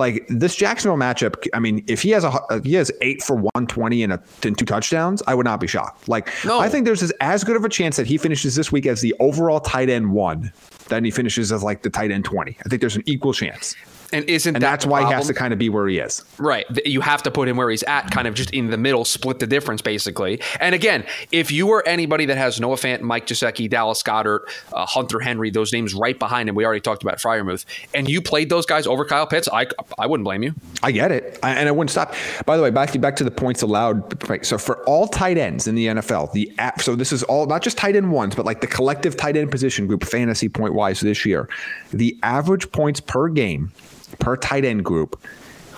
Like 0.00 0.24
this 0.28 0.56
Jacksonville 0.56 0.96
matchup, 0.96 1.46
I 1.52 1.60
mean, 1.60 1.84
if 1.86 2.00
he 2.00 2.08
has 2.10 2.24
a 2.24 2.32
if 2.50 2.64
he 2.64 2.72
has 2.74 2.90
eight 3.02 3.22
for 3.22 3.36
one 3.36 3.66
twenty 3.66 4.02
and, 4.02 4.14
a, 4.14 4.22
and 4.42 4.56
two 4.56 4.64
touchdowns, 4.64 5.22
I 5.26 5.34
would 5.34 5.44
not 5.44 5.60
be 5.60 5.66
shocked. 5.66 6.08
Like, 6.08 6.30
No. 6.42 6.58
I 6.58 6.70
think 6.70 6.86
there's 6.86 7.02
as, 7.02 7.12
as 7.20 7.44
good 7.44 7.54
of 7.54 7.64
a 7.66 7.68
chance 7.68 7.96
that 7.98 8.06
he 8.06 8.16
finishes 8.16 8.54
this 8.54 8.72
week 8.72 8.86
as 8.86 9.02
the 9.02 9.14
overall 9.20 9.60
tight 9.60 9.90
end 9.90 10.12
one 10.12 10.52
than 10.88 11.04
he 11.04 11.10
finishes 11.10 11.52
as 11.52 11.62
like 11.62 11.82
the 11.82 11.90
tight 11.90 12.10
end 12.10 12.24
twenty. 12.24 12.56
I 12.64 12.68
think 12.70 12.80
there's 12.80 12.96
an 12.96 13.02
equal 13.04 13.34
chance, 13.34 13.76
And 14.12 14.24
isn't 14.24 14.56
and 14.56 14.62
that 14.62 14.70
that's 14.70 14.86
why 14.86 15.06
he 15.06 15.12
has 15.12 15.26
to 15.28 15.34
kind 15.34 15.52
of 15.52 15.58
be 15.58 15.68
where 15.68 15.86
he 15.86 15.98
is. 15.98 16.24
Right. 16.38 16.66
You 16.84 17.00
have 17.00 17.22
to 17.24 17.30
put 17.30 17.48
him 17.48 17.56
where 17.56 17.70
he's 17.70 17.82
at, 17.84 18.10
kind 18.10 18.26
of 18.26 18.34
just 18.34 18.50
in 18.50 18.70
the 18.70 18.76
middle, 18.76 19.04
split 19.04 19.38
the 19.38 19.46
difference, 19.46 19.82
basically. 19.82 20.40
And 20.60 20.74
again, 20.74 21.04
if 21.30 21.50
you 21.50 21.66
were 21.66 21.86
anybody 21.86 22.26
that 22.26 22.36
has 22.36 22.60
Noah 22.60 22.76
Fant, 22.76 23.00
Mike 23.02 23.26
Gesicki, 23.26 23.68
Dallas 23.70 24.02
Goedert, 24.02 24.40
uh, 24.72 24.86
Hunter 24.86 25.20
Henry, 25.20 25.50
those 25.50 25.72
names 25.72 25.94
right 25.94 26.18
behind 26.18 26.48
him, 26.48 26.54
we 26.54 26.64
already 26.64 26.80
talked 26.80 27.02
about 27.02 27.18
Freiermuth, 27.18 27.64
and 27.94 28.08
you 28.08 28.20
played 28.20 28.48
those 28.50 28.66
guys 28.66 28.86
over 28.86 29.04
Kyle 29.04 29.26
Pitts, 29.26 29.48
I, 29.52 29.66
I 29.98 30.06
wouldn't 30.06 30.24
blame 30.24 30.42
you. 30.42 30.54
I 30.82 30.92
get 30.92 31.12
it, 31.12 31.38
I, 31.42 31.52
and 31.52 31.68
I 31.68 31.72
wouldn't 31.72 31.90
stop. 31.90 32.14
By 32.46 32.56
the 32.56 32.62
way, 32.62 32.70
back 32.70 32.90
to 32.90 32.98
back 32.98 33.16
to 33.16 33.24
the 33.24 33.30
points 33.30 33.62
allowed. 33.62 34.28
right, 34.28 34.44
So 34.44 34.58
for 34.58 34.84
all 34.84 35.06
tight 35.06 35.38
ends 35.38 35.66
in 35.66 35.74
the 35.74 35.86
NFL, 35.86 36.32
the 36.32 36.52
app. 36.58 36.80
So 36.82 36.96
this 36.96 37.12
is 37.12 37.22
all 37.24 37.46
not 37.46 37.62
just 37.62 37.76
tight 37.78 37.96
end 37.96 38.10
ones, 38.10 38.34
but 38.34 38.44
like 38.44 38.60
the 38.60 38.66
collective 38.66 39.16
tight 39.16 39.36
end 39.36 39.50
position 39.50 39.86
group, 39.86 40.04
fantasy 40.04 40.48
point 40.48 40.74
wise 40.74 41.00
this 41.00 41.24
year. 41.24 41.48
The 41.90 42.18
average 42.22 42.70
points 42.72 43.00
per 43.00 43.28
game 43.28 43.72
per 44.18 44.36
tight 44.36 44.64
end 44.64 44.84
group 44.84 45.20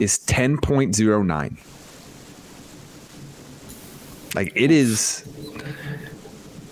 is 0.00 0.18
ten 0.18 0.58
point 0.58 0.94
zero 0.94 1.22
nine. 1.22 1.58
Like 4.34 4.52
it 4.54 4.70
is 4.70 5.24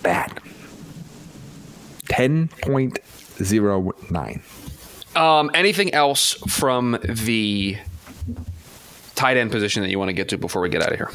bad. 0.01 0.39
Ten 2.07 2.49
point 2.61 2.99
zero 3.41 3.91
nine. 4.09 4.41
Um, 5.15 5.51
anything 5.53 5.93
else 5.93 6.33
from 6.47 6.97
the 7.03 7.77
tight 9.15 9.37
end 9.37 9.51
position 9.51 9.83
that 9.83 9.89
you 9.89 9.99
want 9.99 10.09
to 10.09 10.13
get 10.13 10.29
to 10.29 10.37
before 10.37 10.61
we 10.61 10.69
get 10.69 10.81
out 10.81 10.91
of 10.91 10.97
here? 10.97 11.11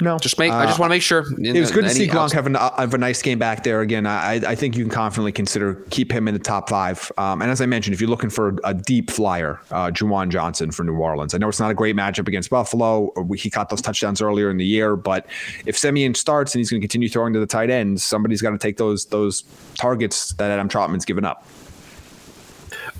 No, 0.00 0.18
Just 0.18 0.38
make. 0.38 0.52
I 0.52 0.66
just 0.66 0.78
want 0.78 0.90
to 0.90 0.94
make 0.94 1.02
sure. 1.02 1.24
It 1.38 1.58
was 1.58 1.70
good 1.70 1.84
to 1.84 1.90
see 1.90 2.04
Any 2.04 2.12
Gronk 2.12 2.24
outs- 2.24 2.32
have, 2.34 2.46
a, 2.46 2.58
have 2.78 2.94
a 2.94 2.98
nice 2.98 3.22
game 3.22 3.38
back 3.38 3.64
there 3.64 3.80
again. 3.80 4.06
I, 4.06 4.34
I 4.34 4.54
think 4.54 4.76
you 4.76 4.84
can 4.84 4.90
confidently 4.92 5.32
consider 5.32 5.74
keep 5.90 6.12
him 6.12 6.28
in 6.28 6.34
the 6.34 6.40
top 6.40 6.68
five. 6.68 7.10
Um, 7.16 7.42
and 7.42 7.50
as 7.50 7.60
I 7.60 7.66
mentioned, 7.66 7.94
if 7.94 8.00
you're 8.00 8.10
looking 8.10 8.30
for 8.30 8.58
a 8.64 8.74
deep 8.74 9.10
flyer, 9.10 9.60
uh, 9.70 9.90
Juwan 9.90 10.28
Johnson 10.28 10.70
for 10.70 10.84
New 10.84 10.96
Orleans. 10.96 11.34
I 11.34 11.38
know 11.38 11.48
it's 11.48 11.60
not 11.60 11.70
a 11.70 11.74
great 11.74 11.96
matchup 11.96 12.28
against 12.28 12.50
Buffalo. 12.50 13.10
He 13.36 13.50
caught 13.50 13.68
those 13.68 13.82
touchdowns 13.82 14.20
earlier 14.20 14.50
in 14.50 14.56
the 14.56 14.66
year, 14.66 14.96
but 14.96 15.26
if 15.64 15.76
Siemian 15.78 16.14
starts 16.14 16.54
and 16.54 16.60
he's 16.60 16.70
going 16.70 16.80
to 16.80 16.84
continue 16.86 17.08
throwing 17.08 17.32
to 17.32 17.40
the 17.40 17.46
tight 17.46 17.70
ends, 17.70 18.04
somebody's 18.04 18.42
got 18.42 18.50
to 18.50 18.58
take 18.58 18.76
those 18.76 19.06
those 19.06 19.44
targets 19.74 20.32
that 20.34 20.50
Adam 20.50 20.68
Trautman's 20.68 21.04
given 21.04 21.24
up. 21.24 21.46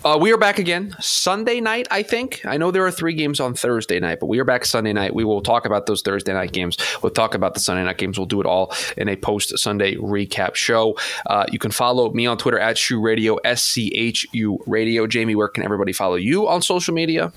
Uh, 0.07 0.17
we 0.17 0.33
are 0.33 0.39
back 0.39 0.61
again 0.61 0.95
Sunday 1.01 1.61
night, 1.61 1.89
I 1.91 2.05
think. 2.05 2.41
I 2.47 2.59
know 2.59 2.71
there 2.71 2.87
are 2.87 2.93
three 2.93 3.15
games 3.15 3.41
on 3.41 3.55
Thursday 3.55 3.99
night, 3.99 4.21
but 4.21 4.27
we 4.27 4.39
are 4.39 4.45
back 4.45 4.65
Sunday 4.65 4.93
night. 4.93 5.17
We 5.17 5.25
will 5.25 5.41
talk 5.41 5.67
about 5.67 5.87
those 5.87 6.01
Thursday 6.01 6.33
night 6.33 6.53
games. 6.53 6.77
We'll 7.03 7.11
talk 7.11 7.35
about 7.35 7.55
the 7.55 7.61
Sunday 7.61 7.83
night 7.83 7.99
games. 7.99 8.17
We'll 8.17 8.29
do 8.29 8.39
it 8.39 8.47
all 8.47 8.73
in 8.97 9.09
a 9.09 9.17
post 9.17 9.59
Sunday 9.59 9.97
recap 9.97 10.55
show. 10.55 10.97
Uh, 11.27 11.47
you 11.51 11.59
can 11.59 11.73
follow 11.73 12.13
me 12.13 12.25
on 12.25 12.39
Twitter 12.39 12.61
at 12.61 12.79
Shoe 12.79 13.01
Radio, 13.01 13.35
S 13.39 13.65
C 13.65 13.91
H 13.97 14.25
U 14.31 14.63
Radio. 14.69 15.09
Jamie, 15.09 15.35
where 15.35 15.49
can 15.49 15.65
everybody 15.65 15.93
follow 15.93 16.15
you 16.15 16.47
on 16.47 16.63
social 16.63 16.95
media? 16.95 17.33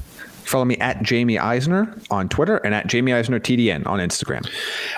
Follow 0.49 0.65
me 0.65 0.77
at 0.77 1.03
Jamie 1.03 1.37
Eisner 1.37 1.95
on 2.09 2.27
Twitter 2.27 2.57
and 2.57 2.73
at 2.73 2.87
Jamie 2.87 3.13
Eisner 3.13 3.39
TDN 3.39 3.85
on 3.85 3.99
Instagram. 3.99 4.49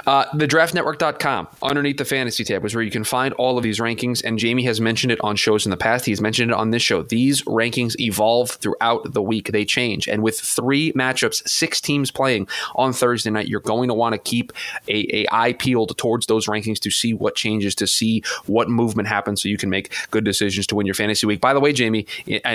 Uh, 0.08 0.24
thedraftnetwork.com, 0.28 1.50
underneath 1.62 1.98
the 1.98 2.06
fantasy 2.06 2.46
tab, 2.46 2.64
is 2.64 2.74
where 2.74 2.82
you 2.86 2.90
can 2.90 3.04
find 3.04 3.34
all 3.34 3.58
of 3.58 3.64
these 3.64 3.78
rankings. 3.78 4.24
And 4.24 4.40
Jamie 4.40 4.64
has 4.64 4.80
mentioned 4.80 5.12
it 5.12 5.20
on 5.22 5.36
shows 5.36 5.66
in 5.66 5.70
the 5.70 5.76
past. 5.76 6.06
He's 6.06 6.22
mentioned 6.22 6.52
it 6.52 6.54
on 6.54 6.72
this 6.72 6.82
show. 6.82 7.02
These 7.02 7.44
rankings 7.44 8.00
evolve 8.00 8.52
throughout 8.52 9.12
the 9.12 9.22
week, 9.22 9.52
they 9.52 9.66
change. 9.66 10.08
And 10.08 10.24
with 10.24 10.40
three 10.40 10.94
matchups, 10.94 11.46
six 11.46 11.82
teams 11.82 12.12
playing 12.12 12.48
on 12.76 12.94
Thursday 12.94 13.30
night, 13.30 13.50
you're 13.50 13.60
going 13.60 13.90
to 13.90 13.94
want 13.94 14.14
to 14.14 14.20
keep 14.20 14.54
a, 14.88 15.24
a 15.24 15.26
eye 15.34 15.52
peeled 15.52 15.98
towards 15.98 16.28
those 16.28 16.48
rankings 16.48 16.80
to 16.80 16.90
see 16.90 17.14
what 17.14 17.36
changes, 17.36 17.76
to 17.76 17.88
see 17.88 18.24
what 18.46 18.70
movement 18.70 19.10
happens 19.10 19.42
so 19.42 19.50
you 19.50 19.58
can 19.58 19.70
make 19.70 19.94
good 20.12 20.24
decisions 20.24 20.66
to 20.68 20.76
win 20.76 20.86
your 20.86 20.96
fantasy 20.96 21.28
week. 21.28 21.42
By 21.42 21.54
the 21.54 21.60
way, 21.60 21.74
Jamie, 21.74 22.08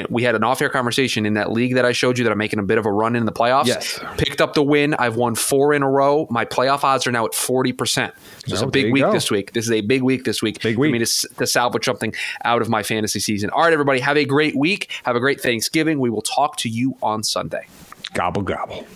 we 0.09 0.23
had 0.23 0.35
an 0.35 0.45
off 0.45 0.63
air 0.63 0.71
conversation 0.71 1.27
in 1.27 1.35
that 1.35 1.53
league 1.53 1.75
that 1.75 1.85
I 1.85 1.93
showed 1.93 2.17
you 2.17 2.25
that 2.25 2.31
I'm 2.31 2.39
making 2.39 2.59
a 2.59 2.63
bit 2.63 2.79
of 2.79 2.86
a 2.87 2.92
run 2.92 3.16
in 3.16 3.25
the 3.27 3.33
playoffs. 3.33 3.66
Yes. 3.66 3.99
Picked 4.16 4.40
up 4.40 4.55
the 4.55 4.62
win. 4.62 4.94
I've 4.94 5.16
won 5.16 5.35
four 5.35 5.75
in 5.75 5.83
a 5.83 5.90
row. 5.90 6.27
My 6.31 6.44
playoff 6.44 6.85
odds 6.85 7.07
are 7.07 7.12
now 7.12 7.25
at 7.27 7.33
40%. 7.33 7.77
So 7.87 8.12
it's 8.46 8.62
Oh, 8.62 8.68
a 8.68 8.70
big 8.70 8.92
week 8.92 9.03
go. 9.03 9.12
this 9.12 9.31
week. 9.31 9.53
This 9.53 9.64
is 9.66 9.72
a 9.72 9.81
big 9.81 10.03
week 10.03 10.25
this 10.25 10.42
week 10.42 10.61
Big 10.62 10.79
week. 10.79 10.88
for 10.88 10.92
me 10.92 10.99
week. 10.99 11.01
to, 11.01 11.11
s- 11.11 11.27
to 11.38 11.46
salvage 11.46 11.85
something 11.85 12.14
out 12.44 12.62
of 12.62 12.68
my 12.68 12.83
fantasy 12.83 13.20
season. 13.20 13.51
All 13.51 13.62
right, 13.62 13.72
everybody, 13.72 14.01
have 14.01 14.16
a 14.16 14.25
great 14.25 14.57
week. 14.57 14.90
Have 15.05 15.16
a 15.16 15.20
great 15.20 15.40
Thanksgiving. 15.40 15.99
We 16.01 16.11
will 16.11 16.22
talk 16.22 16.57
to 16.59 16.68
you 16.68 16.96
on 17.03 17.22
Sunday. 17.22 17.66
Gobble, 18.14 18.42
gobble. 18.42 18.87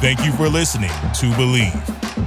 Thank 0.00 0.24
you 0.24 0.32
for 0.32 0.48
listening 0.48 0.88
to 0.90 1.26
Bleav. 1.36 2.19